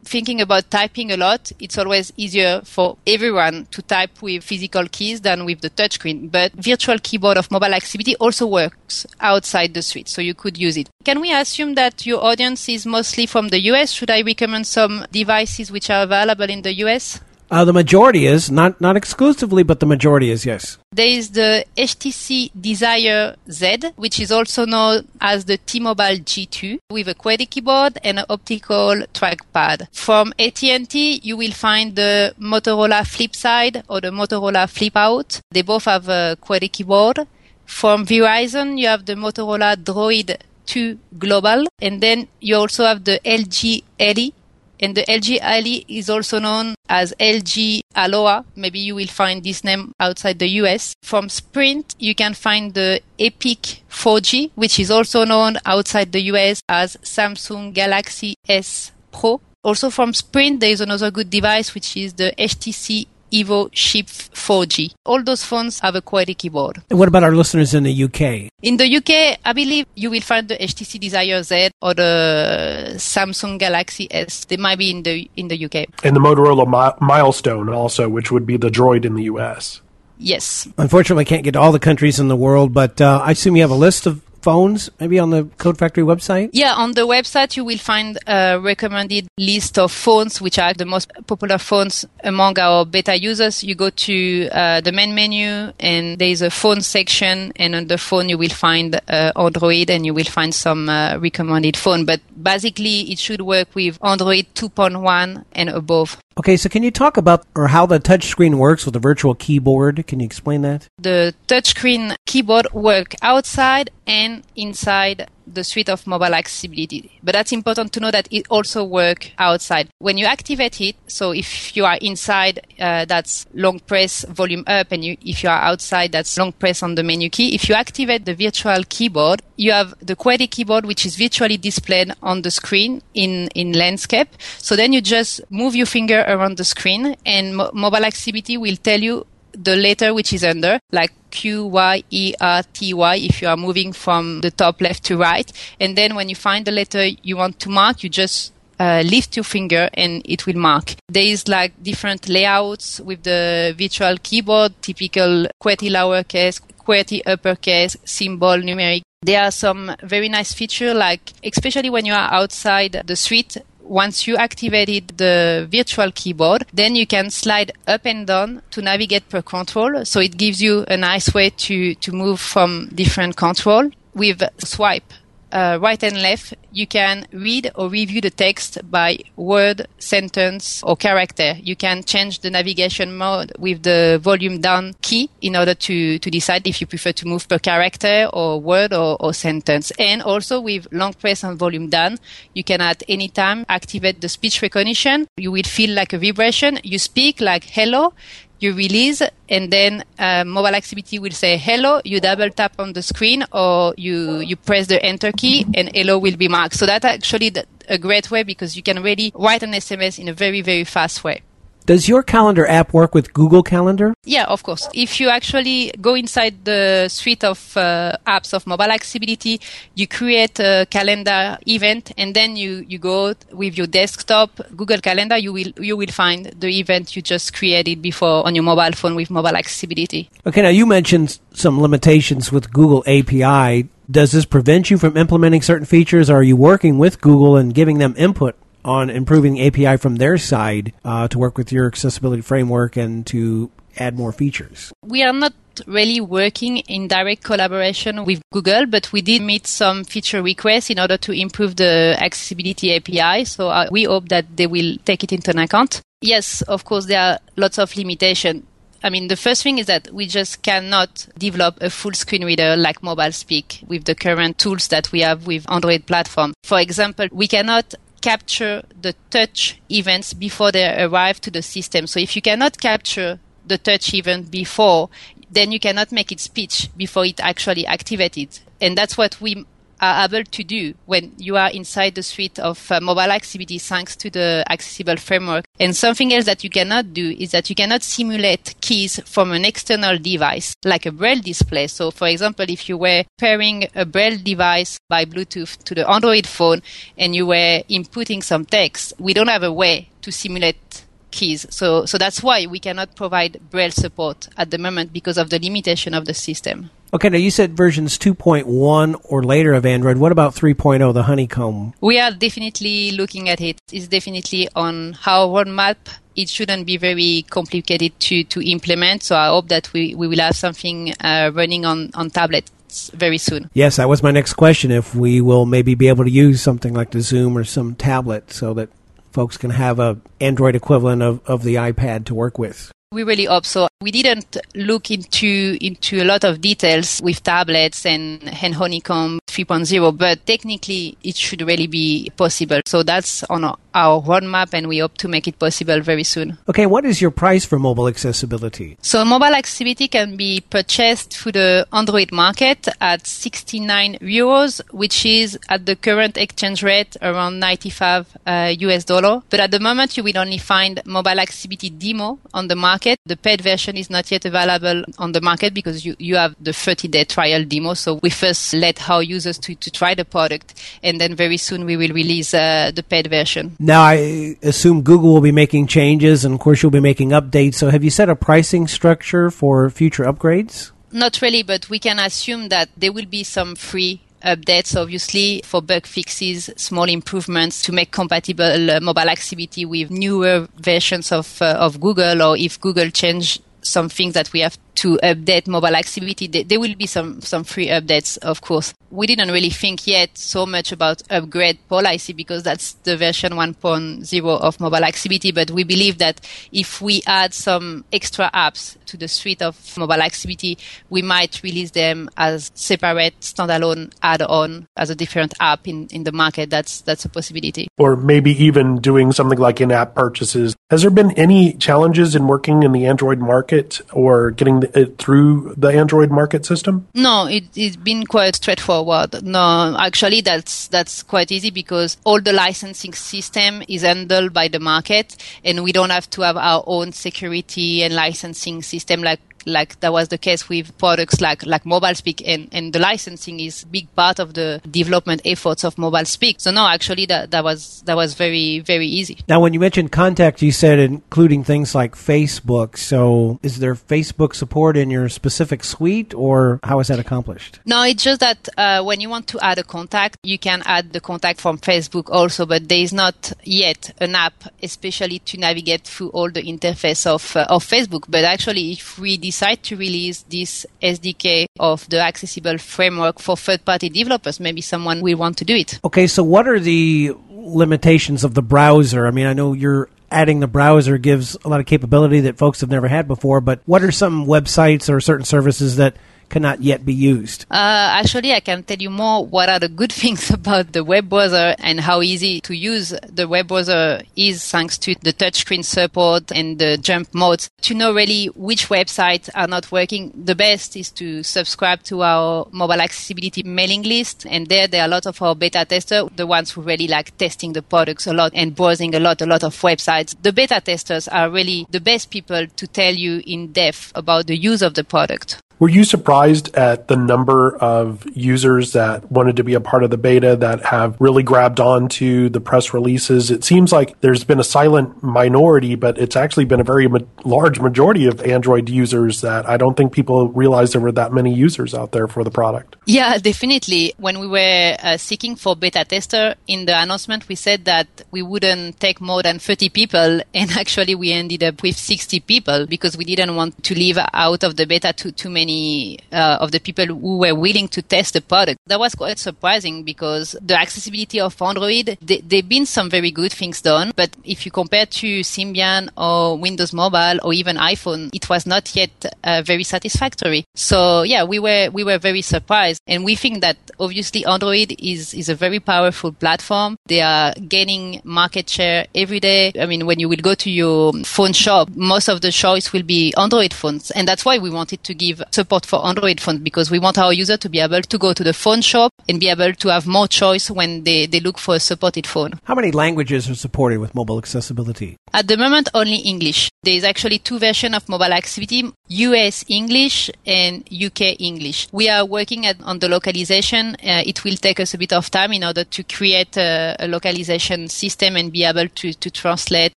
thinking 0.04 0.42
about 0.42 0.70
typing 0.70 1.10
a 1.10 1.16
lot, 1.16 1.50
it's 1.58 1.78
always 1.78 2.12
easier 2.18 2.60
for 2.64 2.98
everyone 3.06 3.66
to 3.70 3.80
type 3.80 4.20
with 4.20 4.44
physical 4.44 4.86
keys 4.88 5.22
than 5.22 5.46
with 5.46 5.62
the 5.62 5.70
touchscreen. 5.70 6.30
But 6.30 6.52
virtual 6.52 6.98
keyboard 7.02 7.38
of 7.38 7.50
mobile 7.50 7.72
accessibility 7.72 8.14
also 8.16 8.46
works 8.46 9.06
outside 9.20 9.72
the 9.72 9.80
suite, 9.80 10.08
so 10.08 10.20
you 10.20 10.34
could 10.34 10.58
use 10.58 10.76
it. 10.76 10.90
Can 11.02 11.18
we 11.22 11.32
assume 11.32 11.76
that 11.76 12.04
your 12.04 12.22
audience 12.22 12.68
is 12.68 12.84
mostly 12.84 13.24
from 13.24 13.48
the 13.48 13.60
US? 13.72 13.90
Should 13.90 14.10
I 14.10 14.20
recommend 14.20 14.66
some 14.66 15.06
devices 15.10 15.72
which 15.72 15.88
are 15.88 16.02
available 16.02 16.50
in 16.50 16.60
the 16.60 16.74
US? 16.84 17.20
Uh, 17.48 17.64
the 17.64 17.72
majority 17.72 18.26
is 18.26 18.50
not 18.50 18.80
not 18.80 18.96
exclusively, 18.96 19.62
but 19.62 19.78
the 19.78 19.86
majority 19.86 20.30
is 20.30 20.44
yes. 20.44 20.78
There 20.90 21.06
is 21.06 21.30
the 21.30 21.64
HTC 21.76 22.50
Desire 22.60 23.36
Z, 23.48 23.92
which 23.94 24.18
is 24.18 24.32
also 24.32 24.66
known 24.66 25.06
as 25.20 25.44
the 25.44 25.58
T-Mobile 25.58 26.18
G2, 26.30 26.78
with 26.90 27.06
a 27.08 27.14
QWERTY 27.14 27.48
keyboard 27.48 27.98
and 28.02 28.18
an 28.18 28.24
optical 28.28 29.04
trackpad. 29.14 29.86
From 29.92 30.32
AT&T, 30.38 31.20
you 31.22 31.36
will 31.36 31.52
find 31.52 31.94
the 31.94 32.34
Motorola 32.40 33.02
Flipside 33.02 33.84
or 33.88 34.00
the 34.00 34.10
Motorola 34.10 34.66
Flipout. 34.66 35.40
They 35.52 35.62
both 35.62 35.84
have 35.84 36.08
a 36.08 36.36
QWERTY 36.42 36.72
keyboard. 36.72 37.28
From 37.64 38.06
Verizon, 38.06 38.78
you 38.78 38.88
have 38.88 39.06
the 39.06 39.14
Motorola 39.14 39.76
Droid 39.76 40.36
2 40.66 40.98
Global, 41.18 41.66
and 41.80 42.00
then 42.02 42.26
you 42.40 42.56
also 42.56 42.84
have 42.84 43.04
the 43.04 43.20
LG 43.24 43.84
Ally 44.00 44.30
and 44.80 44.96
the 44.96 45.02
LG 45.02 45.38
Ally 45.40 45.84
is 45.88 46.10
also 46.10 46.38
known 46.38 46.74
as 46.88 47.14
LG 47.18 47.80
Aloha. 47.94 48.42
Maybe 48.54 48.78
you 48.78 48.94
will 48.94 49.06
find 49.06 49.42
this 49.42 49.64
name 49.64 49.92
outside 49.98 50.38
the 50.38 50.48
US. 50.60 50.94
From 51.02 51.28
Sprint, 51.28 51.94
you 51.98 52.14
can 52.14 52.34
find 52.34 52.74
the 52.74 53.00
Epic 53.18 53.82
4G, 53.90 54.50
which 54.54 54.78
is 54.78 54.90
also 54.90 55.24
known 55.24 55.56
outside 55.64 56.12
the 56.12 56.20
US 56.32 56.60
as 56.68 56.96
Samsung 57.02 57.72
Galaxy 57.72 58.34
S 58.48 58.92
Pro. 59.12 59.40
Also 59.62 59.90
from 59.90 60.14
Sprint, 60.14 60.60
there 60.60 60.70
is 60.70 60.80
another 60.80 61.10
good 61.10 61.30
device, 61.30 61.74
which 61.74 61.96
is 61.96 62.14
the 62.14 62.32
HTC 62.38 63.06
Evo 63.36 63.68
Shift 63.72 64.34
4G. 64.34 64.92
All 65.04 65.22
those 65.22 65.44
phones 65.44 65.80
have 65.80 65.94
a 65.94 66.02
QWERTY 66.02 66.36
keyboard. 66.38 66.82
And 66.90 66.98
what 66.98 67.08
about 67.08 67.22
our 67.22 67.34
listeners 67.34 67.74
in 67.74 67.82
the 67.84 68.04
UK? 68.04 68.50
In 68.62 68.76
the 68.78 68.88
UK, 68.96 69.38
I 69.44 69.52
believe 69.52 69.86
you 69.94 70.10
will 70.10 70.20
find 70.20 70.48
the 70.48 70.56
HTC 70.56 70.98
Desire 71.00 71.42
Z 71.42 71.70
or 71.82 71.94
the 71.94 72.94
Samsung 72.96 73.58
Galaxy 73.58 74.08
S. 74.10 74.44
They 74.46 74.56
might 74.56 74.78
be 74.78 74.90
in 74.90 75.02
the 75.02 75.30
in 75.36 75.48
the 75.48 75.64
UK. 75.64 75.86
And 76.04 76.16
the 76.16 76.20
Motorola 76.20 76.66
Mi- 76.66 77.06
Milestone 77.06 77.68
also, 77.68 78.08
which 78.08 78.30
would 78.30 78.46
be 78.46 78.56
the 78.56 78.70
Droid 78.70 79.04
in 79.04 79.14
the 79.14 79.24
US. 79.24 79.82
Yes. 80.18 80.66
Unfortunately, 80.78 81.22
I 81.22 81.24
can't 81.28 81.44
get 81.44 81.52
to 81.52 81.60
all 81.60 81.72
the 81.72 81.78
countries 81.78 82.18
in 82.18 82.28
the 82.28 82.36
world, 82.36 82.72
but 82.72 83.00
uh, 83.00 83.20
I 83.22 83.32
assume 83.32 83.56
you 83.56 83.62
have 83.62 83.70
a 83.70 83.74
list 83.74 84.06
of 84.06 84.22
phones, 84.46 84.88
maybe 85.00 85.18
on 85.18 85.30
the 85.30 85.42
Code 85.58 85.76
Factory 85.76 86.04
website? 86.04 86.50
Yeah, 86.52 86.74
on 86.74 86.92
the 86.92 87.04
website 87.04 87.56
you 87.56 87.64
will 87.64 87.78
find 87.78 88.16
a 88.28 88.60
recommended 88.60 89.26
list 89.36 89.76
of 89.76 89.90
phones 89.90 90.40
which 90.40 90.56
are 90.56 90.72
the 90.72 90.84
most 90.84 91.10
popular 91.26 91.58
phones 91.58 92.04
among 92.22 92.56
our 92.60 92.86
beta 92.86 93.20
users. 93.20 93.64
You 93.64 93.74
go 93.74 93.90
to 93.90 94.48
uh, 94.52 94.80
the 94.82 94.92
main 94.92 95.16
menu 95.16 95.72
and 95.80 96.20
there 96.20 96.28
is 96.28 96.42
a 96.42 96.50
phone 96.50 96.80
section 96.80 97.52
and 97.56 97.74
on 97.74 97.88
the 97.88 97.98
phone 97.98 98.28
you 98.28 98.38
will 98.38 98.56
find 98.66 98.94
uh, 99.08 99.32
Android 99.34 99.90
and 99.90 100.06
you 100.06 100.14
will 100.14 100.30
find 100.38 100.54
some 100.54 100.88
uh, 100.88 101.18
recommended 101.18 101.76
phone. 101.76 102.04
But 102.04 102.20
basically 102.40 103.00
it 103.10 103.18
should 103.18 103.40
work 103.40 103.74
with 103.74 103.98
Android 104.00 104.46
2.1 104.54 105.44
and 105.54 105.68
above. 105.70 106.18
Okay, 106.38 106.58
so 106.58 106.68
can 106.68 106.82
you 106.82 106.90
talk 106.90 107.16
about 107.16 107.46
or 107.54 107.68
how 107.68 107.86
the 107.86 107.98
touchscreen 107.98 108.56
works 108.56 108.84
with 108.84 108.92
the 108.92 109.00
virtual 109.00 109.34
keyboard? 109.34 110.06
Can 110.06 110.20
you 110.20 110.26
explain 110.26 110.60
that? 110.62 110.86
The 110.98 111.34
touchscreen 111.48 112.14
keyboard 112.26 112.70
work 112.74 113.14
outside 113.22 113.88
and 114.06 114.42
inside 114.54 115.30
the 115.46 115.64
suite 115.64 115.88
of 115.88 116.06
mobile 116.06 116.34
accessibility. 116.34 117.18
But 117.22 117.32
that's 117.32 117.52
important 117.52 117.92
to 117.92 118.00
know 118.00 118.10
that 118.10 118.28
it 118.30 118.46
also 118.50 118.84
work 118.84 119.30
outside. 119.38 119.88
When 119.98 120.18
you 120.18 120.26
activate 120.26 120.80
it, 120.80 120.96
so 121.06 121.32
if 121.32 121.76
you 121.76 121.84
are 121.84 121.98
inside, 122.00 122.66
uh, 122.80 123.04
that's 123.04 123.46
long 123.54 123.80
press 123.80 124.24
volume 124.24 124.64
up, 124.66 124.92
and 124.92 125.04
you, 125.04 125.16
if 125.24 125.42
you 125.42 125.48
are 125.48 125.60
outside, 125.60 126.12
that's 126.12 126.36
long 126.36 126.52
press 126.52 126.82
on 126.82 126.94
the 126.94 127.02
menu 127.02 127.30
key. 127.30 127.54
If 127.54 127.68
you 127.68 127.74
activate 127.74 128.24
the 128.24 128.34
virtual 128.34 128.82
keyboard, 128.88 129.42
you 129.56 129.72
have 129.72 129.94
the 130.00 130.16
QWERTY 130.16 130.50
keyboard, 130.50 130.84
which 130.84 131.06
is 131.06 131.16
virtually 131.16 131.56
displayed 131.56 132.12
on 132.22 132.42
the 132.42 132.50
screen 132.50 133.02
in, 133.14 133.48
in 133.54 133.72
landscape. 133.72 134.28
So 134.58 134.76
then 134.76 134.92
you 134.92 135.00
just 135.00 135.40
move 135.50 135.74
your 135.74 135.86
finger 135.86 136.24
around 136.28 136.56
the 136.56 136.64
screen 136.64 137.16
and 137.24 137.56
mo- 137.56 137.70
mobile 137.72 138.04
accessibility 138.04 138.56
will 138.56 138.76
tell 138.76 139.00
you 139.00 139.26
the 139.56 139.76
letter 139.76 140.14
which 140.14 140.32
is 140.32 140.44
under, 140.44 140.78
like 140.92 141.12
Q 141.30 141.66
Y 141.66 142.02
E 142.10 142.34
R 142.40 142.62
T 142.72 142.94
Y 142.94 143.16
if 143.16 143.42
you 143.42 143.48
are 143.48 143.56
moving 143.56 143.92
from 143.92 144.40
the 144.40 144.50
top 144.50 144.80
left 144.80 145.04
to 145.04 145.16
right. 145.16 145.50
And 145.80 145.96
then 145.96 146.14
when 146.14 146.28
you 146.28 146.36
find 146.36 146.64
the 146.64 146.72
letter 146.72 147.04
you 147.04 147.36
want 147.36 147.60
to 147.60 147.68
mark, 147.68 148.02
you 148.02 148.08
just 148.08 148.52
uh, 148.78 149.02
lift 149.04 149.36
your 149.36 149.44
finger 149.44 149.88
and 149.94 150.22
it 150.24 150.46
will 150.46 150.56
mark. 150.56 150.94
There 151.08 151.24
is 151.24 151.48
like 151.48 151.82
different 151.82 152.28
layouts 152.28 153.00
with 153.00 153.22
the 153.22 153.74
virtual 153.76 154.16
keyboard, 154.22 154.80
typical 154.82 155.46
QWERTY 155.62 155.90
lowercase, 155.90 156.60
QWERTY 156.84 157.22
uppercase, 157.26 157.96
symbol, 158.04 158.56
numeric. 158.56 159.02
There 159.22 159.42
are 159.42 159.50
some 159.50 159.96
very 160.02 160.28
nice 160.28 160.52
features 160.52 160.94
like, 160.94 161.32
especially 161.42 161.90
when 161.90 162.04
you 162.06 162.12
are 162.12 162.32
outside 162.32 163.02
the 163.06 163.16
suite, 163.16 163.56
once 163.88 164.26
you 164.26 164.36
activated 164.36 165.18
the 165.18 165.66
virtual 165.70 166.10
keyboard, 166.12 166.66
then 166.72 166.94
you 166.94 167.06
can 167.06 167.30
slide 167.30 167.72
up 167.86 168.04
and 168.04 168.26
down 168.26 168.62
to 168.70 168.82
navigate 168.82 169.28
per 169.28 169.42
control. 169.42 170.04
So 170.04 170.20
it 170.20 170.36
gives 170.36 170.62
you 170.62 170.84
a 170.88 170.96
nice 170.96 171.32
way 171.32 171.50
to, 171.50 171.94
to 171.94 172.12
move 172.12 172.40
from 172.40 172.88
different 172.94 173.36
control. 173.36 173.90
With 174.14 174.42
swipe 174.58 175.12
uh, 175.52 175.78
right 175.80 176.02
and 176.02 176.20
left, 176.20 176.54
you 176.72 176.86
can 176.86 177.26
read 177.32 177.70
or 177.74 177.88
review 177.88 178.20
the 178.20 178.30
text 178.30 178.78
by 178.90 179.18
word, 179.36 179.86
sentence, 179.98 180.82
or 180.82 180.96
character. 180.96 181.54
You 181.60 181.76
can 181.76 182.02
change 182.04 182.40
the 182.40 182.50
navigation 182.50 183.16
mode 183.16 183.52
with 183.58 183.82
the 183.82 184.18
volume 184.22 184.60
down 184.60 184.94
key 185.00 185.30
in 185.40 185.56
order 185.56 185.74
to, 185.74 186.18
to 186.18 186.30
decide 186.30 186.66
if 186.66 186.80
you 186.80 186.86
prefer 186.86 187.12
to 187.12 187.26
move 187.26 187.48
per 187.48 187.58
character 187.58 188.28
or 188.32 188.60
word 188.60 188.92
or, 188.92 189.16
or 189.20 189.32
sentence. 189.32 189.90
And 189.98 190.22
also 190.22 190.60
with 190.60 190.88
long 190.92 191.14
press 191.14 191.42
and 191.44 191.58
volume 191.58 191.88
down, 191.88 192.18
you 192.54 192.64
can 192.64 192.80
at 192.80 193.02
any 193.08 193.28
time 193.28 193.64
activate 193.68 194.20
the 194.20 194.28
speech 194.28 194.60
recognition. 194.62 195.28
You 195.36 195.52
will 195.52 195.62
feel 195.62 195.90
like 195.90 196.12
a 196.12 196.18
vibration. 196.18 196.78
You 196.82 196.98
speak 196.98 197.40
like 197.40 197.64
hello 197.64 198.12
you 198.58 198.72
release 198.74 199.22
and 199.48 199.70
then 199.70 200.04
uh, 200.18 200.44
mobile 200.44 200.74
activity 200.74 201.18
will 201.18 201.30
say 201.30 201.56
hello 201.56 202.00
you 202.04 202.20
double 202.20 202.50
tap 202.50 202.72
on 202.78 202.92
the 202.94 203.02
screen 203.02 203.44
or 203.52 203.94
you 203.96 204.40
you 204.40 204.56
press 204.56 204.86
the 204.86 205.02
enter 205.04 205.32
key 205.32 205.66
and 205.74 205.90
hello 205.94 206.18
will 206.18 206.36
be 206.36 206.48
marked. 206.48 206.74
So 206.74 206.86
that's 206.86 207.04
actually 207.04 207.52
a 207.88 207.98
great 207.98 208.30
way 208.30 208.42
because 208.42 208.76
you 208.76 208.82
can 208.82 209.02
really 209.02 209.32
write 209.34 209.62
an 209.62 209.72
sms 209.72 210.18
in 210.18 210.28
a 210.28 210.32
very 210.32 210.60
very 210.60 210.84
fast 210.84 211.22
way 211.22 211.42
Does 211.86 212.08
your 212.08 212.24
calendar 212.24 212.66
app 212.66 212.92
work 212.92 213.14
with 213.14 213.32
Google 213.32 213.62
Calendar? 213.62 214.12
Yeah, 214.24 214.46
of 214.46 214.64
course. 214.64 214.88
If 214.92 215.20
you 215.20 215.28
actually 215.28 215.92
go 216.00 216.16
inside 216.16 216.64
the 216.64 217.06
suite 217.08 217.44
of 217.44 217.76
uh, 217.76 218.16
apps 218.26 218.52
of 218.52 218.66
mobile 218.66 218.90
accessibility, 218.90 219.60
you 219.94 220.08
create 220.08 220.58
a 220.58 220.88
calendar 220.90 221.58
event 221.64 222.10
and 222.18 222.34
then 222.34 222.56
you, 222.56 222.84
you 222.88 222.98
go 222.98 223.34
with 223.52 223.78
your 223.78 223.86
desktop 223.86 224.60
Google 224.76 224.98
Calendar, 224.98 225.36
you 225.36 225.52
will, 225.52 225.72
you 225.78 225.96
will 225.96 226.08
find 226.08 226.46
the 226.58 226.76
event 226.80 227.14
you 227.14 227.22
just 227.22 227.54
created 227.54 228.02
before 228.02 228.44
on 228.44 228.56
your 228.56 228.64
mobile 228.64 228.96
phone 228.96 229.14
with 229.14 229.30
mobile 229.30 229.56
accessibility. 229.56 230.28
Okay, 230.44 230.62
now 230.62 230.70
you 230.70 230.86
mentioned 230.86 231.38
some 231.54 231.80
limitations 231.80 232.50
with 232.50 232.72
Google 232.72 233.04
API. 233.06 233.88
Does 234.10 234.32
this 234.32 234.44
prevent 234.44 234.90
you 234.90 234.98
from 234.98 235.16
implementing 235.16 235.62
certain 235.62 235.86
features? 235.86 236.30
Or 236.30 236.38
are 236.38 236.42
you 236.42 236.56
working 236.56 236.98
with 236.98 237.20
Google 237.20 237.56
and 237.56 237.72
giving 237.72 237.98
them 237.98 238.12
input 238.16 238.56
on 238.86 239.10
improving 239.10 239.60
API 239.60 239.98
from 239.98 240.16
their 240.16 240.38
side 240.38 240.94
uh, 241.04 241.28
to 241.28 241.38
work 241.38 241.58
with 241.58 241.72
your 241.72 241.86
accessibility 241.86 242.40
framework 242.40 242.96
and 242.96 243.26
to 243.26 243.70
add 243.98 244.16
more 244.16 244.32
features? 244.32 244.92
We 245.02 245.22
are 245.22 245.32
not 245.32 245.52
really 245.86 246.20
working 246.20 246.78
in 246.78 247.08
direct 247.08 247.42
collaboration 247.42 248.24
with 248.24 248.40
Google, 248.52 248.86
but 248.86 249.12
we 249.12 249.20
did 249.20 249.42
meet 249.42 249.66
some 249.66 250.04
feature 250.04 250.42
requests 250.42 250.88
in 250.88 250.98
order 250.98 251.18
to 251.18 251.32
improve 251.32 251.76
the 251.76 252.16
accessibility 252.18 252.94
API. 252.94 253.44
So 253.44 253.68
uh, 253.68 253.88
we 253.90 254.04
hope 254.04 254.28
that 254.30 254.56
they 254.56 254.66
will 254.66 254.96
take 255.04 255.24
it 255.24 255.32
into 255.32 255.50
account. 255.60 256.00
Yes, 256.22 256.62
of 256.62 256.84
course, 256.84 257.06
there 257.06 257.20
are 257.20 257.38
lots 257.56 257.78
of 257.78 257.94
limitations. 257.96 258.64
I 259.02 259.10
mean, 259.10 259.28
the 259.28 259.36
first 259.36 259.62
thing 259.62 259.78
is 259.78 259.86
that 259.86 260.10
we 260.12 260.26
just 260.26 260.62
cannot 260.62 261.28
develop 261.38 261.76
a 261.80 261.90
full 261.90 262.12
screen 262.12 262.44
reader 262.44 262.76
like 262.76 263.02
Mobile 263.02 263.30
Speak 263.32 263.84
with 263.86 264.04
the 264.04 264.14
current 264.14 264.58
tools 264.58 264.88
that 264.88 265.12
we 265.12 265.20
have 265.20 265.46
with 265.46 265.70
Android 265.70 266.06
platform. 266.06 266.54
For 266.64 266.80
example, 266.80 267.28
we 267.30 267.46
cannot 267.46 267.94
capture 268.26 268.82
the 269.00 269.14
touch 269.30 269.80
events 269.88 270.34
before 270.34 270.72
they 270.72 271.00
arrive 271.00 271.40
to 271.40 271.48
the 271.48 271.62
system. 271.62 272.08
So 272.08 272.18
if 272.18 272.34
you 272.34 272.42
cannot 272.42 272.80
capture 272.80 273.38
the 273.64 273.78
touch 273.78 274.12
event 274.14 274.50
before, 274.50 275.10
then 275.48 275.70
you 275.70 275.78
cannot 275.78 276.10
make 276.10 276.32
it 276.32 276.40
speech 276.40 276.90
before 276.96 277.24
it 277.24 277.38
actually 277.38 277.86
activated. 277.86 278.58
And 278.80 278.98
that's 278.98 279.16
what 279.16 279.40
we 279.40 279.64
are 280.00 280.24
able 280.24 280.44
to 280.44 280.64
do 280.64 280.94
when 281.06 281.32
you 281.38 281.56
are 281.56 281.70
inside 281.70 282.14
the 282.14 282.22
suite 282.22 282.58
of 282.58 282.90
uh, 282.90 283.00
mobile 283.00 283.32
accessibility 283.32 283.78
thanks 283.78 284.16
to 284.16 284.30
the 284.30 284.64
accessible 284.70 285.16
framework. 285.16 285.64
And 285.80 285.94
something 285.94 286.32
else 286.32 286.44
that 286.46 286.64
you 286.64 286.70
cannot 286.70 287.12
do 287.12 287.30
is 287.30 287.52
that 287.52 287.68
you 287.70 287.76
cannot 287.76 288.02
simulate 288.02 288.74
keys 288.80 289.20
from 289.26 289.52
an 289.52 289.64
external 289.64 290.18
device 290.18 290.74
like 290.84 291.06
a 291.06 291.12
braille 291.12 291.40
display. 291.40 291.86
So 291.86 292.10
for 292.10 292.28
example, 292.28 292.66
if 292.68 292.88
you 292.88 292.98
were 292.98 293.24
pairing 293.38 293.88
a 293.94 294.04
braille 294.04 294.38
device 294.38 294.98
by 295.08 295.24
Bluetooth 295.24 295.82
to 295.84 295.94
the 295.94 296.08
Android 296.08 296.46
phone 296.46 296.82
and 297.16 297.34
you 297.34 297.46
were 297.46 297.82
inputting 297.88 298.42
some 298.42 298.64
text, 298.64 299.12
we 299.18 299.34
don't 299.34 299.48
have 299.48 299.62
a 299.62 299.72
way 299.72 300.10
to 300.22 300.32
simulate 300.32 301.05
keys. 301.36 301.66
So, 301.70 302.06
so 302.06 302.18
that's 302.18 302.42
why 302.42 302.66
we 302.66 302.80
cannot 302.80 303.14
provide 303.14 303.60
Braille 303.70 303.92
support 303.92 304.48
at 304.56 304.70
the 304.70 304.78
moment 304.78 305.12
because 305.12 305.38
of 305.38 305.50
the 305.50 305.60
limitation 305.60 306.14
of 306.14 306.24
the 306.24 306.34
system. 306.34 306.90
Okay, 307.14 307.28
now 307.28 307.38
you 307.38 307.50
said 307.50 307.76
versions 307.76 308.18
2.1 308.18 309.20
or 309.24 309.42
later 309.44 309.72
of 309.74 309.86
Android. 309.86 310.18
What 310.18 310.32
about 310.32 310.54
3.0, 310.54 311.14
the 311.14 311.22
honeycomb? 311.22 311.94
We 312.00 312.18
are 312.18 312.32
definitely 312.32 313.12
looking 313.12 313.48
at 313.48 313.60
it. 313.60 313.80
It's 313.92 314.08
definitely 314.08 314.68
on 314.74 315.16
our 315.24 315.46
roadmap. 315.46 315.96
It 316.34 316.48
shouldn't 316.48 316.84
be 316.84 316.96
very 316.96 317.46
complicated 317.48 318.18
to, 318.20 318.44
to 318.44 318.60
implement. 318.68 319.22
So 319.22 319.36
I 319.36 319.48
hope 319.48 319.68
that 319.68 319.92
we, 319.92 320.14
we 320.14 320.26
will 320.26 320.40
have 320.40 320.56
something 320.56 321.14
uh, 321.20 321.52
running 321.54 321.86
on, 321.86 322.10
on 322.14 322.30
tablets 322.30 322.72
very 323.14 323.38
soon. 323.38 323.70
Yes, 323.72 323.96
that 323.96 324.08
was 324.08 324.22
my 324.22 324.30
next 324.30 324.54
question. 324.54 324.90
If 324.90 325.14
we 325.14 325.40
will 325.40 325.64
maybe 325.64 325.94
be 325.94 326.08
able 326.08 326.24
to 326.24 326.30
use 326.30 326.60
something 326.60 326.92
like 326.92 327.12
the 327.12 327.20
Zoom 327.20 327.56
or 327.56 327.64
some 327.64 327.94
tablet 327.94 328.52
so 328.52 328.74
that 328.74 328.88
folks 329.36 329.58
can 329.58 329.68
have 329.68 329.98
a 329.98 330.16
Android 330.40 330.74
equivalent 330.74 331.20
of, 331.20 331.44
of 331.44 331.62
the 331.62 331.74
iPad 331.74 332.24
to 332.24 332.34
work 332.34 332.58
with. 332.58 332.90
We 333.12 333.22
really 333.22 333.44
hope 333.44 333.66
so. 333.66 333.86
We 334.00 334.10
didn't 334.10 334.56
look 334.74 335.10
into 335.10 335.76
into 335.78 336.22
a 336.22 336.24
lot 336.24 336.42
of 336.42 336.62
details 336.62 337.20
with 337.22 337.42
tablets 337.42 338.06
and, 338.06 338.42
and 338.62 338.74
Honeycomb 338.74 339.38
3.0, 339.56 340.16
but 340.18 340.44
technically 340.46 341.16
it 341.22 341.36
should 341.36 341.62
really 341.62 341.86
be 341.86 342.30
possible. 342.36 342.80
So 342.86 343.02
that's 343.02 343.42
on 343.44 343.64
our 343.64 344.20
roadmap 344.22 344.74
and 344.74 344.88
we 344.88 344.98
hope 344.98 345.16
to 345.18 345.28
make 345.28 345.48
it 345.48 345.58
possible 345.58 346.00
very 346.00 346.24
soon. 346.24 346.58
Okay, 346.68 346.84
what 346.84 347.04
is 347.04 347.20
your 347.20 347.30
price 347.30 347.64
for 347.64 347.78
mobile 347.78 348.08
accessibility? 348.08 348.98
So 349.00 349.24
mobile 349.24 349.54
accessibility 349.54 350.08
can 350.08 350.36
be 350.36 350.60
purchased 350.60 351.34
through 351.34 351.52
the 351.52 351.86
Android 351.92 352.30
market 352.32 352.88
at 353.00 353.26
69 353.26 354.18
euros, 354.20 354.82
which 354.92 355.24
is 355.24 355.58
at 355.68 355.86
the 355.86 355.96
current 355.96 356.36
exchange 356.36 356.82
rate 356.82 357.16
around 357.22 357.58
95 357.58 358.36
uh, 358.46 358.74
US 358.78 359.04
dollar. 359.04 359.42
But 359.48 359.60
at 359.60 359.70
the 359.70 359.80
moment 359.80 360.16
you 360.16 360.22
will 360.22 360.36
only 360.36 360.58
find 360.58 361.00
mobile 361.06 361.40
accessibility 361.40 361.88
demo 361.88 362.38
on 362.52 362.68
the 362.68 362.76
market. 362.76 363.18
The 363.24 363.36
paid 363.36 363.62
version 363.62 363.96
is 363.96 364.10
not 364.10 364.30
yet 364.30 364.44
available 364.44 365.04
on 365.18 365.32
the 365.32 365.40
market 365.40 365.72
because 365.72 366.04
you, 366.04 366.16
you 366.18 366.36
have 366.36 366.54
the 366.60 366.72
30 366.74 367.08
day 367.08 367.24
trial 367.24 367.64
demo. 367.64 367.94
So 367.94 368.20
we 368.22 368.30
first 368.30 368.74
let 368.74 369.08
our 369.08 369.22
users 369.22 369.45
to, 369.52 369.74
to 369.74 369.90
try 369.90 370.14
the 370.14 370.24
product 370.24 370.74
and 371.02 371.20
then 371.20 371.34
very 371.34 371.56
soon 371.56 371.84
we 371.84 371.96
will 371.96 372.12
release 372.12 372.54
uh, 372.54 372.90
the 372.94 373.02
paid 373.02 373.28
version. 373.28 373.76
Now, 373.78 374.02
I 374.02 374.56
assume 374.62 375.02
Google 375.02 375.34
will 375.34 375.40
be 375.40 375.52
making 375.52 375.86
changes, 375.86 376.44
and 376.44 376.54
of 376.54 376.60
course, 376.60 376.82
you'll 376.82 376.90
be 376.90 377.00
making 377.00 377.30
updates. 377.30 377.74
So, 377.74 377.90
have 377.90 378.04
you 378.04 378.10
set 378.10 378.28
a 378.28 378.36
pricing 378.36 378.86
structure 378.86 379.50
for 379.50 379.90
future 379.90 380.24
upgrades? 380.24 380.90
Not 381.12 381.40
really, 381.40 381.62
but 381.62 381.88
we 381.88 381.98
can 381.98 382.18
assume 382.18 382.68
that 382.68 382.90
there 382.96 383.12
will 383.12 383.26
be 383.26 383.44
some 383.44 383.74
free 383.76 384.20
updates, 384.44 385.00
obviously, 385.00 385.62
for 385.64 385.82
bug 385.82 386.06
fixes, 386.06 386.70
small 386.76 387.04
improvements 387.04 387.82
to 387.82 387.92
make 387.92 388.10
compatible 388.10 388.90
uh, 388.90 389.00
mobile 389.00 389.28
accessibility 389.28 389.84
with 389.84 390.10
newer 390.10 390.68
versions 390.76 391.32
of, 391.32 391.60
uh, 391.62 391.76
of 391.78 392.00
Google, 392.00 392.42
or 392.42 392.56
if 392.56 392.80
Google 392.80 393.10
change 393.10 393.60
some 393.82 394.08
things 394.08 394.34
that 394.34 394.52
we 394.52 394.60
have 394.60 394.78
to 394.96 395.18
update 395.22 395.68
mobile 395.68 395.94
accessibility, 395.94 396.46
there 396.46 396.80
will 396.80 396.94
be 396.94 397.06
some, 397.06 397.40
some 397.40 397.64
free 397.64 397.88
updates, 397.88 398.38
of 398.38 398.60
course. 398.60 398.94
We 399.10 399.26
didn't 399.26 399.50
really 399.50 399.70
think 399.70 400.06
yet 400.06 400.36
so 400.36 400.66
much 400.66 400.90
about 400.90 401.22
upgrade 401.30 401.78
policy 401.88 402.32
because 402.32 402.62
that's 402.62 402.94
the 403.04 403.16
version 403.16 403.52
1.0 403.52 404.60
of 404.60 404.80
mobile 404.80 405.04
accessibility. 405.04 405.52
But 405.52 405.70
we 405.70 405.84
believe 405.84 406.18
that 406.18 406.40
if 406.72 407.00
we 407.00 407.22
add 407.26 407.54
some 407.54 408.04
extra 408.12 408.50
apps 408.52 408.96
to 409.06 409.16
the 409.16 409.28
suite 409.28 409.62
of 409.62 409.96
mobile 409.96 410.20
accessibility, 410.20 410.78
we 411.08 411.22
might 411.22 411.62
release 411.62 411.92
them 411.92 412.28
as 412.36 412.72
separate 412.74 413.38
standalone 413.40 414.12
add-on 414.22 414.88
as 414.96 415.10
a 415.10 415.14
different 415.14 415.54
app 415.60 415.86
in, 415.86 416.08
in 416.08 416.24
the 416.24 416.32
market. 416.32 416.70
That's, 416.70 417.02
that's 417.02 417.24
a 417.24 417.28
possibility. 417.28 417.88
Or 417.98 418.16
maybe 418.16 418.52
even 418.64 418.96
doing 418.98 419.30
something 419.32 419.58
like 419.58 419.80
in-app 419.80 420.14
purchases. 420.14 420.74
Has 420.90 421.02
there 421.02 421.10
been 421.10 421.32
any 421.32 421.74
challenges 421.74 422.34
in 422.34 422.46
working 422.46 422.82
in 422.82 422.92
the 422.92 423.06
Android 423.06 423.38
market 423.38 424.00
or 424.12 424.50
getting 424.50 424.85
it 424.94 425.18
through 425.18 425.74
the 425.76 425.88
Android 425.88 426.30
market 426.30 426.66
system? 426.66 427.06
No, 427.14 427.46
it, 427.46 427.64
it's 427.74 427.96
been 427.96 428.24
quite 428.24 428.56
straightforward. 428.56 429.42
No, 429.42 429.96
actually, 429.98 430.40
that's 430.40 430.88
that's 430.88 431.22
quite 431.22 431.50
easy 431.50 431.70
because 431.70 432.16
all 432.24 432.40
the 432.40 432.52
licensing 432.52 433.14
system 433.14 433.82
is 433.88 434.02
handled 434.02 434.52
by 434.52 434.68
the 434.68 434.80
market, 434.80 435.36
and 435.64 435.82
we 435.82 435.92
don't 435.92 436.10
have 436.10 436.28
to 436.30 436.42
have 436.42 436.56
our 436.56 436.84
own 436.86 437.12
security 437.12 438.02
and 438.02 438.14
licensing 438.14 438.82
system 438.82 439.22
like 439.22 439.40
like 439.66 439.98
that 440.00 440.12
was 440.12 440.28
the 440.28 440.38
case 440.38 440.68
with 440.68 440.96
products 440.96 441.40
like 441.40 441.66
like 441.66 441.84
mobile 441.84 442.14
speak 442.14 442.42
and, 442.46 442.68
and 442.72 442.92
the 442.92 442.98
licensing 442.98 443.60
is 443.60 443.84
big 443.84 444.12
part 444.14 444.38
of 444.38 444.54
the 444.54 444.80
development 444.90 445.42
efforts 445.44 445.84
of 445.84 445.98
mobile 445.98 446.24
speak. 446.24 446.60
So 446.60 446.70
no 446.70 446.86
actually 446.86 447.26
that, 447.26 447.50
that 447.50 447.64
was 447.64 448.02
that 448.06 448.16
was 448.16 448.34
very 448.34 448.78
very 448.80 449.06
easy. 449.06 449.38
Now 449.48 449.60
when 449.60 449.74
you 449.74 449.80
mentioned 449.80 450.12
contact 450.12 450.62
you 450.62 450.72
said 450.72 450.98
including 450.98 451.64
things 451.64 451.94
like 451.94 452.14
facebook. 452.14 452.96
So 452.96 453.58
is 453.62 453.78
there 453.80 453.94
facebook 453.94 454.54
support 454.54 454.96
in 454.96 455.10
your 455.10 455.28
specific 455.28 455.82
suite 455.82 456.32
or 456.34 456.80
how 456.84 457.00
is 457.00 457.08
that 457.08 457.18
accomplished? 457.18 457.80
No 457.84 458.04
it's 458.04 458.22
just 458.22 458.40
that 458.40 458.68
uh, 458.76 459.02
when 459.02 459.20
you 459.20 459.28
want 459.28 459.48
to 459.48 459.58
add 459.60 459.78
a 459.78 459.84
contact 459.84 460.38
you 460.44 460.58
can 460.58 460.82
add 460.86 461.12
the 461.12 461.20
contact 461.20 461.60
from 461.60 461.78
facebook 461.78 462.30
also 462.30 462.66
but 462.66 462.88
there 462.88 463.00
is 463.00 463.12
not 463.12 463.52
yet 463.64 464.14
an 464.18 464.36
app 464.36 464.54
especially 464.82 465.40
to 465.40 465.58
navigate 465.58 466.06
through 466.06 466.28
all 466.28 466.50
the 466.50 466.62
interface 466.62 467.26
of, 467.26 467.56
uh, 467.56 467.66
of 467.68 467.84
facebook. 467.84 468.24
But 468.28 468.44
actually 468.44 468.92
if 468.92 469.18
we 469.18 469.36
decide 469.36 469.55
decide 469.56 469.82
to 469.82 469.96
release 469.96 470.42
this 470.50 470.84
SDK 471.02 471.64
of 471.80 472.06
the 472.10 472.20
accessible 472.20 472.76
framework 472.76 473.38
for 473.38 473.56
third 473.56 473.82
party 473.86 474.10
developers, 474.10 474.60
maybe 474.60 474.82
someone 474.82 475.22
will 475.22 475.38
want 475.38 475.56
to 475.56 475.64
do 475.64 475.74
it. 475.74 475.98
Okay, 476.04 476.26
so 476.26 476.42
what 476.42 476.68
are 476.68 476.78
the 476.78 477.34
limitations 477.48 478.44
of 478.44 478.52
the 478.52 478.60
browser? 478.60 479.26
I 479.26 479.30
mean, 479.30 479.46
I 479.46 479.54
know 479.54 479.72
you're 479.72 480.10
adding 480.30 480.60
the 480.60 480.66
browser 480.66 481.16
gives 481.16 481.56
a 481.64 481.68
lot 481.68 481.80
of 481.80 481.86
capability 481.86 482.40
that 482.40 482.58
folks 482.58 482.82
have 482.82 482.90
never 482.90 483.08
had 483.08 483.26
before, 483.26 483.62
but 483.62 483.80
what 483.86 484.02
are 484.02 484.12
some 484.12 484.44
websites 484.44 485.08
or 485.08 485.20
certain 485.22 485.46
services 485.46 485.96
that 485.96 486.16
cannot 486.48 486.82
yet 486.82 487.04
be 487.04 487.14
used? 487.14 487.66
Uh, 487.70 488.20
actually, 488.20 488.52
I 488.52 488.60
can 488.60 488.82
tell 488.82 488.98
you 488.98 489.10
more 489.10 489.44
what 489.44 489.68
are 489.68 489.78
the 489.78 489.88
good 489.88 490.12
things 490.22 490.50
about 490.50 490.92
the 490.92 491.04
web 491.04 491.28
browser 491.28 491.74
and 491.78 492.00
how 492.00 492.22
easy 492.22 492.60
to 492.62 492.74
use 492.74 493.14
the 493.28 493.48
web 493.48 493.68
browser 493.68 494.22
is 494.36 494.68
thanks 494.70 494.98
to 494.98 495.14
the 495.22 495.32
touchscreen 495.32 495.84
support 495.84 496.50
and 496.52 496.78
the 496.78 496.98
jump 496.98 497.34
modes. 497.34 497.70
To 497.82 497.94
know 497.94 498.12
really 498.12 498.46
which 498.54 498.88
websites 498.88 499.48
are 499.54 499.66
not 499.66 499.90
working, 499.92 500.32
the 500.34 500.54
best 500.54 500.96
is 500.96 501.10
to 501.12 501.42
subscribe 501.42 502.02
to 502.04 502.22
our 502.22 502.68
mobile 502.72 503.00
accessibility 503.00 503.62
mailing 503.62 504.02
list. 504.02 504.46
And 504.48 504.66
there, 504.66 504.86
there 504.86 505.02
are 505.02 505.06
a 505.06 505.08
lot 505.08 505.26
of 505.26 505.40
our 505.42 505.54
beta 505.54 505.84
testers, 505.84 506.28
the 506.36 506.46
ones 506.46 506.70
who 506.70 506.82
really 506.82 507.08
like 507.08 507.36
testing 507.36 507.72
the 507.72 507.82
products 507.82 508.26
a 508.26 508.32
lot 508.32 508.52
and 508.54 508.74
browsing 508.74 509.14
a 509.14 509.20
lot, 509.20 509.42
a 509.42 509.46
lot 509.46 509.64
of 509.64 509.74
websites. 509.80 510.34
The 510.42 510.52
beta 510.52 510.80
testers 510.80 511.28
are 511.28 511.50
really 511.50 511.86
the 511.90 512.00
best 512.00 512.30
people 512.30 512.66
to 512.66 512.86
tell 512.86 513.14
you 513.14 513.42
in 513.46 513.72
depth 513.72 514.12
about 514.14 514.46
the 514.46 514.56
use 514.56 514.82
of 514.82 514.94
the 514.94 515.04
product. 515.04 515.62
Were 515.78 515.90
you 515.90 516.04
surprised 516.04 516.74
at 516.74 517.08
the 517.08 517.16
number 517.16 517.76
of 517.76 518.24
users 518.34 518.92
that 518.92 519.30
wanted 519.30 519.56
to 519.56 519.64
be 519.64 519.74
a 519.74 519.80
part 519.80 520.04
of 520.04 520.10
the 520.10 520.16
beta 520.16 520.56
that 520.56 520.86
have 520.86 521.16
really 521.20 521.42
grabbed 521.42 521.80
on 521.80 522.08
to 522.08 522.48
the 522.48 522.60
press 522.60 522.94
releases? 522.94 523.50
It 523.50 523.62
seems 523.62 523.92
like 523.92 524.18
there's 524.22 524.42
been 524.42 524.58
a 524.58 524.64
silent 524.64 525.22
minority, 525.22 525.94
but 525.94 526.16
it's 526.16 526.34
actually 526.34 526.64
been 526.64 526.80
a 526.80 526.84
very 526.84 527.08
ma- 527.08 527.18
large 527.44 527.78
majority 527.78 528.24
of 528.24 528.40
Android 528.40 528.88
users 528.88 529.42
that 529.42 529.68
I 529.68 529.76
don't 529.76 529.98
think 529.98 530.12
people 530.12 530.48
realized 530.48 530.94
there 530.94 531.00
were 531.02 531.12
that 531.12 531.34
many 531.34 531.52
users 531.52 531.94
out 531.94 532.12
there 532.12 532.26
for 532.26 532.42
the 532.42 532.50
product. 532.50 532.96
Yeah, 533.04 533.36
definitely. 533.36 534.14
When 534.16 534.38
we 534.40 534.46
were 534.46 534.96
uh, 534.98 535.18
seeking 535.18 535.56
for 535.56 535.76
beta 535.76 536.06
tester 536.06 536.54
in 536.66 536.86
the 536.86 536.98
announcement, 536.98 537.48
we 537.48 537.54
said 537.54 537.84
that 537.84 538.08
we 538.30 538.40
wouldn't 538.40 538.98
take 538.98 539.20
more 539.20 539.42
than 539.42 539.58
30 539.58 539.90
people. 539.90 540.40
And 540.54 540.70
actually 540.78 541.14
we 541.14 541.32
ended 541.32 541.62
up 541.62 541.82
with 541.82 541.98
60 541.98 542.40
people 542.40 542.86
because 542.86 543.14
we 543.14 543.26
didn't 543.26 543.54
want 543.54 543.84
to 543.84 543.94
leave 543.94 544.18
out 544.32 544.64
of 544.64 544.76
the 544.76 544.86
beta 544.86 545.12
too, 545.12 545.32
too 545.32 545.50
many 545.50 545.65
many 545.66 546.18
uh, 546.32 546.58
of 546.60 546.70
the 546.70 546.78
people 546.78 547.06
who 547.06 547.38
were 547.38 547.54
willing 547.54 547.88
to 547.88 548.02
test 548.02 548.34
the 548.34 548.40
product. 548.40 548.78
That 548.86 549.00
was 549.00 549.14
quite 549.14 549.38
surprising 549.38 550.04
because 550.04 550.56
the 550.62 550.78
accessibility 550.78 551.40
of 551.40 551.60
Android, 551.60 552.16
there 552.20 552.40
have 552.52 552.68
been 552.68 552.86
some 552.86 553.10
very 553.10 553.30
good 553.30 553.52
things 553.52 553.82
done, 553.82 554.12
but 554.14 554.30
if 554.44 554.64
you 554.64 554.70
compare 554.70 555.06
to 555.06 555.40
Symbian 555.40 556.08
or 556.16 556.56
Windows 556.58 556.92
Mobile 556.92 557.38
or 557.42 557.52
even 557.52 557.76
iPhone, 557.76 558.30
it 558.32 558.48
was 558.48 558.66
not 558.66 558.94
yet 558.94 559.10
uh, 559.42 559.62
very 559.64 559.82
satisfactory. 559.84 560.64
So 560.74 561.22
yeah, 561.22 561.44
we 561.44 561.58
were 561.58 561.90
we 561.92 562.04
were 562.04 562.18
very 562.18 562.42
surprised, 562.42 563.00
and 563.06 563.24
we 563.24 563.34
think 563.34 563.60
that 563.62 563.76
obviously 563.98 564.44
Android 564.44 564.94
is 564.98 565.34
is 565.34 565.48
a 565.48 565.54
very 565.54 565.80
powerful 565.80 566.32
platform. 566.32 566.96
They 567.06 567.22
are 567.22 567.52
gaining 567.68 568.20
market 568.24 568.68
share 568.68 569.06
every 569.14 569.40
day. 569.40 569.72
I 569.80 569.86
mean, 569.86 570.06
when 570.06 570.20
you 570.20 570.28
will 570.28 570.44
go 570.50 570.54
to 570.54 570.70
your 570.70 571.12
phone 571.24 571.52
shop, 571.52 571.88
most 571.94 572.28
of 572.28 572.40
the 572.40 572.52
choice 572.52 572.92
will 572.92 573.02
be 573.02 573.34
Android 573.36 573.72
phones, 573.74 574.10
and 574.12 574.28
that's 574.28 574.44
why 574.44 574.58
we 574.58 574.70
wanted 574.70 575.02
to 575.04 575.14
give 575.14 575.42
support 575.56 575.86
for 575.86 576.06
Android 576.06 576.38
phones 576.40 576.60
because 576.60 576.90
we 576.90 576.98
want 576.98 577.16
our 577.18 577.32
user 577.32 577.56
to 577.56 577.68
be 577.68 577.80
able 577.80 578.02
to 578.02 578.18
go 578.18 578.32
to 578.32 578.44
the 578.44 578.52
phone 578.52 578.82
shop 578.82 579.10
and 579.28 579.40
be 579.40 579.48
able 579.48 579.72
to 579.72 579.88
have 579.88 580.06
more 580.06 580.28
choice 580.28 580.70
when 580.70 581.04
they, 581.04 581.26
they 581.26 581.40
look 581.40 581.58
for 581.58 581.74
a 581.74 581.80
supported 581.80 582.26
phone. 582.26 582.52
How 582.64 582.74
many 582.74 582.92
languages 582.92 583.48
are 583.48 583.54
supported 583.54 583.98
with 583.98 584.14
mobile 584.14 584.38
accessibility? 584.38 585.16
At 585.32 585.48
the 585.48 585.56
moment, 585.56 585.88
only 585.94 586.16
English. 586.16 586.70
There 586.82 586.94
is 586.94 587.04
actually 587.04 587.38
two 587.38 587.58
versions 587.58 587.96
of 587.96 588.08
mobile 588.08 588.32
accessibility, 588.32 588.92
US 589.08 589.64
English 589.68 590.30
and 590.46 590.86
UK 590.92 591.40
English. 591.40 591.88
We 591.92 592.08
are 592.08 592.24
working 592.24 592.66
at, 592.66 592.76
on 592.82 592.98
the 592.98 593.08
localization. 593.08 593.96
Uh, 593.96 594.22
it 594.26 594.44
will 594.44 594.56
take 594.56 594.80
us 594.80 594.94
a 594.94 594.98
bit 594.98 595.12
of 595.12 595.30
time 595.30 595.52
in 595.52 595.64
order 595.64 595.84
to 595.84 596.02
create 596.04 596.56
a, 596.56 596.96
a 596.98 597.08
localization 597.08 597.88
system 597.88 598.36
and 598.36 598.52
be 598.52 598.64
able 598.64 598.88
to, 598.88 599.12
to 599.14 599.30
translate 599.30 599.92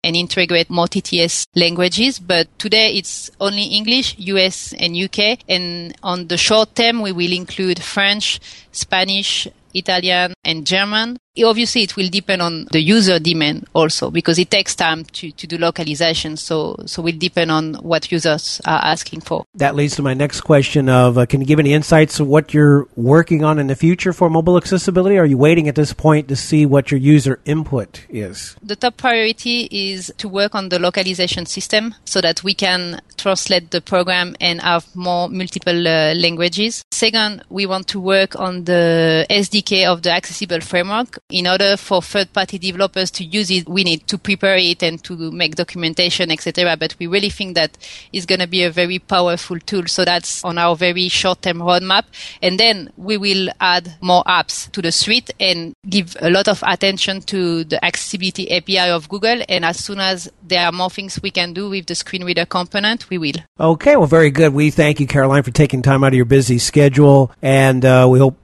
and 0.03 0.15
integrate 0.15 0.69
more 0.69 0.87
TTS 0.87 1.45
languages. 1.55 2.19
But 2.19 2.47
today 2.59 2.93
it's 2.93 3.31
only 3.39 3.63
English, 3.63 4.15
US 4.17 4.73
and 4.73 4.95
UK. 4.95 5.39
And 5.47 5.95
on 6.03 6.27
the 6.27 6.37
short 6.37 6.75
term, 6.75 7.01
we 7.01 7.11
will 7.11 7.31
include 7.31 7.81
French, 7.81 8.39
Spanish, 8.71 9.47
Italian, 9.73 10.33
and 10.43 10.65
German. 10.65 11.17
Obviously, 11.43 11.83
it 11.83 11.95
will 11.95 12.09
depend 12.09 12.41
on 12.41 12.67
the 12.71 12.81
user 12.81 13.19
demand 13.19 13.67
also 13.73 14.11
because 14.11 14.39
it 14.39 14.51
takes 14.51 14.75
time 14.75 15.05
to, 15.05 15.31
to 15.31 15.47
do 15.47 15.57
localization. 15.57 16.37
So, 16.37 16.75
so 16.85 17.01
will 17.01 17.17
depend 17.17 17.51
on 17.51 17.75
what 17.75 18.11
users 18.11 18.61
are 18.65 18.79
asking 18.83 19.21
for. 19.21 19.45
That 19.55 19.75
leads 19.75 19.95
to 19.95 20.01
my 20.01 20.13
next 20.13 20.41
question 20.41 20.89
of, 20.89 21.17
uh, 21.17 21.25
can 21.25 21.41
you 21.41 21.47
give 21.47 21.59
any 21.59 21.73
insights 21.73 22.19
of 22.19 22.27
what 22.27 22.53
you're 22.53 22.87
working 22.95 23.43
on 23.43 23.59
in 23.59 23.67
the 23.67 23.75
future 23.75 24.13
for 24.13 24.29
mobile 24.29 24.57
accessibility? 24.57 25.17
Are 25.17 25.25
you 25.25 25.37
waiting 25.37 25.67
at 25.67 25.75
this 25.75 25.93
point 25.93 26.27
to 26.29 26.35
see 26.35 26.65
what 26.65 26.91
your 26.91 26.99
user 26.99 27.39
input 27.45 28.05
is? 28.09 28.55
The 28.61 28.75
top 28.75 28.97
priority 28.97 29.67
is 29.71 30.11
to 30.17 30.27
work 30.27 30.55
on 30.55 30.69
the 30.69 30.79
localization 30.79 31.45
system 31.45 31.95
so 32.05 32.21
that 32.21 32.43
we 32.43 32.53
can 32.53 33.01
translate 33.17 33.71
the 33.71 33.81
program 33.81 34.35
and 34.39 34.61
have 34.61 34.85
more 34.95 35.29
multiple 35.29 35.87
uh, 35.87 36.13
languages. 36.13 36.83
Second, 36.91 37.43
we 37.49 37.65
want 37.65 37.87
to 37.89 37.99
work 37.99 38.39
on 38.39 38.63
the 38.65 39.25
SDK 39.29 39.87
of 39.87 40.03
the 40.03 40.11
accessible 40.11 40.61
framework 40.61 41.19
in 41.29 41.45
order 41.45 41.75
for 41.75 42.01
third 42.01 42.31
party 42.31 42.57
developers 42.57 43.11
to 43.11 43.23
use 43.23 43.51
it, 43.51 43.67
we 43.67 43.83
need 43.83 44.07
to 44.07 44.17
prepare 44.17 44.55
it 44.55 44.81
and 44.81 45.03
to 45.03 45.29
make 45.31 45.55
documentation, 45.55 46.31
etc. 46.31 46.77
But 46.77 46.95
we 46.99 47.07
really 47.07 47.29
think 47.29 47.55
that 47.55 47.77
it's 48.13 48.25
going 48.25 48.39
to 48.39 48.47
be 48.47 48.63
a 48.63 48.71
very 48.71 48.99
powerful 48.99 49.59
tool. 49.59 49.87
So 49.87 50.05
that's 50.05 50.45
on 50.45 50.57
our 50.57 50.75
very 50.77 51.09
short 51.09 51.41
term 51.41 51.57
roadmap. 51.57 52.05
And 52.41 52.57
then 52.57 52.91
we 52.95 53.17
will 53.17 53.49
add 53.59 53.95
more 53.99 54.23
apps 54.23 54.71
to 54.71 54.81
the 54.81 54.91
suite 54.91 55.29
and 55.37 55.73
give 55.89 56.15
a 56.21 56.29
lot 56.29 56.47
of 56.47 56.63
attention 56.65 57.21
to 57.23 57.65
the 57.65 57.83
accessibility 57.83 58.49
API 58.49 58.89
of 58.89 59.09
Google. 59.09 59.41
And 59.49 59.65
as 59.65 59.79
soon 59.83 59.99
as 59.99 60.31
there 60.41 60.65
are 60.65 60.71
more 60.71 60.89
things 60.89 61.21
we 61.21 61.31
can 61.31 61.51
do 61.51 61.69
with 61.69 61.87
the 61.87 61.95
screen 61.95 62.23
reader 62.23 62.45
component, 62.45 63.09
we 63.09 63.17
will. 63.17 63.35
Okay. 63.59 63.97
Well, 63.97 64.07
very 64.07 64.31
good. 64.31 64.53
We 64.53 64.71
thank 64.71 65.01
you, 65.01 65.07
Caroline, 65.07 65.43
for 65.43 65.51
taking 65.51 65.81
time 65.81 66.05
out 66.05 66.13
of 66.13 66.13
your 66.13 66.25
busy 66.25 66.57
schedule. 66.57 67.31
And 67.41 67.83
uh, 67.83 68.07
we 68.09 68.19
hope 68.19 68.37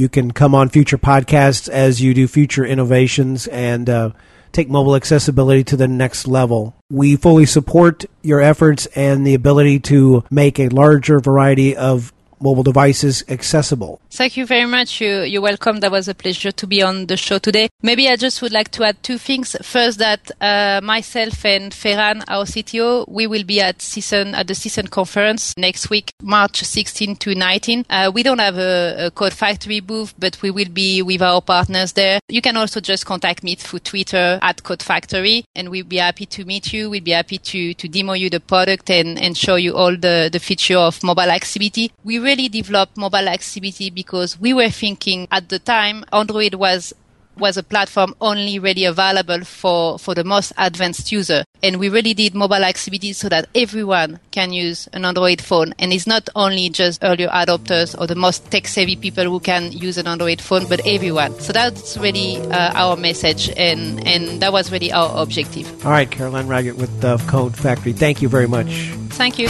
you 0.00 0.08
can 0.08 0.32
come 0.32 0.54
on 0.54 0.70
future 0.70 0.98
podcasts 0.98 1.68
as 1.68 2.00
you 2.00 2.14
do 2.14 2.26
future 2.26 2.64
innovations 2.64 3.46
and 3.48 3.88
uh, 3.88 4.10
take 4.50 4.68
mobile 4.68 4.96
accessibility 4.96 5.62
to 5.62 5.76
the 5.76 5.86
next 5.86 6.26
level. 6.26 6.74
We 6.90 7.16
fully 7.16 7.46
support 7.46 8.06
your 8.22 8.40
efforts 8.40 8.86
and 8.96 9.26
the 9.26 9.34
ability 9.34 9.80
to 9.80 10.24
make 10.30 10.58
a 10.58 10.70
larger 10.70 11.20
variety 11.20 11.76
of 11.76 12.12
mobile 12.40 12.62
devices 12.62 13.22
accessible. 13.28 14.00
Thank 14.10 14.36
you 14.36 14.46
very 14.46 14.66
much. 14.66 15.00
You, 15.00 15.20
you're 15.20 15.42
welcome. 15.42 15.80
That 15.80 15.92
was 15.92 16.08
a 16.08 16.14
pleasure 16.14 16.52
to 16.52 16.66
be 16.66 16.82
on 16.82 17.06
the 17.06 17.16
show 17.16 17.38
today. 17.38 17.68
Maybe 17.82 18.08
I 18.08 18.16
just 18.16 18.42
would 18.42 18.52
like 18.52 18.70
to 18.72 18.84
add 18.84 19.02
two 19.02 19.18
things. 19.18 19.56
First, 19.62 19.98
that 19.98 20.30
uh, 20.40 20.80
myself 20.82 21.44
and 21.44 21.72
Ferran, 21.72 22.24
our 22.28 22.44
CTO, 22.44 23.08
we 23.08 23.26
will 23.26 23.44
be 23.44 23.60
at 23.60 23.78
CSUN 23.78 24.34
at 24.34 24.46
the 24.46 24.54
CSUN 24.54 24.90
conference 24.90 25.54
next 25.56 25.90
week, 25.90 26.12
March 26.22 26.62
16 26.62 27.16
to 27.16 27.34
19. 27.34 27.86
Uh, 27.88 28.10
we 28.12 28.22
don't 28.22 28.38
have 28.38 28.58
a, 28.58 29.06
a, 29.06 29.10
Code 29.10 29.32
Factory 29.32 29.80
booth, 29.80 30.14
but 30.18 30.40
we 30.42 30.50
will 30.50 30.68
be 30.68 31.02
with 31.02 31.22
our 31.22 31.42
partners 31.42 31.92
there. 31.92 32.20
You 32.28 32.40
can 32.40 32.56
also 32.56 32.80
just 32.80 33.06
contact 33.06 33.42
me 33.42 33.54
through 33.54 33.80
Twitter 33.80 34.38
at 34.42 34.62
Code 34.62 34.82
Factory, 34.82 35.44
and 35.54 35.68
we'll 35.68 35.84
be 35.84 35.98
happy 35.98 36.26
to 36.26 36.44
meet 36.44 36.72
you. 36.72 36.90
We'll 36.90 37.00
be 37.02 37.12
happy 37.12 37.38
to 37.38 37.74
to 37.74 37.88
demo 37.88 38.14
you 38.14 38.30
the 38.30 38.40
product 38.40 38.90
and 38.90 39.18
and 39.18 39.36
show 39.36 39.56
you 39.56 39.74
all 39.74 39.96
the 39.96 40.30
the 40.32 40.38
feature 40.38 40.78
of 40.78 41.02
mobile 41.02 41.30
accessibility. 41.30 41.92
We 42.04 42.18
really 42.18 42.29
really 42.30 42.48
developed 42.48 42.96
mobile 42.96 43.28
accessibility 43.28 43.90
because 43.90 44.38
we 44.38 44.54
were 44.54 44.70
thinking 44.70 45.26
at 45.32 45.48
the 45.48 45.58
time 45.58 46.04
Android 46.12 46.54
was 46.54 46.94
was 47.36 47.56
a 47.56 47.62
platform 47.62 48.14
only 48.20 48.58
really 48.58 48.84
available 48.84 49.42
for, 49.44 49.98
for 49.98 50.14
the 50.14 50.22
most 50.22 50.52
advanced 50.58 51.10
user. 51.10 51.42
And 51.62 51.80
we 51.80 51.88
really 51.88 52.12
did 52.12 52.34
mobile 52.34 52.62
accessibility 52.64 53.14
so 53.14 53.30
that 53.30 53.48
everyone 53.54 54.20
can 54.30 54.52
use 54.52 54.88
an 54.92 55.06
Android 55.06 55.40
phone. 55.40 55.72
And 55.78 55.90
it's 55.90 56.06
not 56.06 56.28
only 56.36 56.68
just 56.68 57.02
earlier 57.02 57.28
adopters 57.28 57.98
or 57.98 58.06
the 58.06 58.14
most 58.14 58.50
tech 58.50 58.66
savvy 58.68 58.96
people 58.96 59.24
who 59.24 59.40
can 59.40 59.72
use 59.72 59.96
an 59.96 60.06
Android 60.06 60.42
phone, 60.42 60.68
but 60.68 60.86
everyone. 60.86 61.40
So 61.40 61.54
that's 61.54 61.96
really 61.96 62.36
uh, 62.36 62.72
our 62.74 62.96
message. 62.96 63.48
And, 63.56 64.06
and 64.06 64.42
that 64.42 64.52
was 64.52 64.70
really 64.70 64.92
our 64.92 65.22
objective. 65.22 65.86
All 65.86 65.92
right, 65.92 66.10
Caroline 66.10 66.46
Raggett 66.46 66.76
with 66.76 67.00
the 67.00 67.16
Code 67.26 67.56
Factory. 67.56 67.94
Thank 67.94 68.20
you 68.20 68.28
very 68.28 68.48
much. 68.48 68.90
Thank 69.10 69.38
you. 69.38 69.48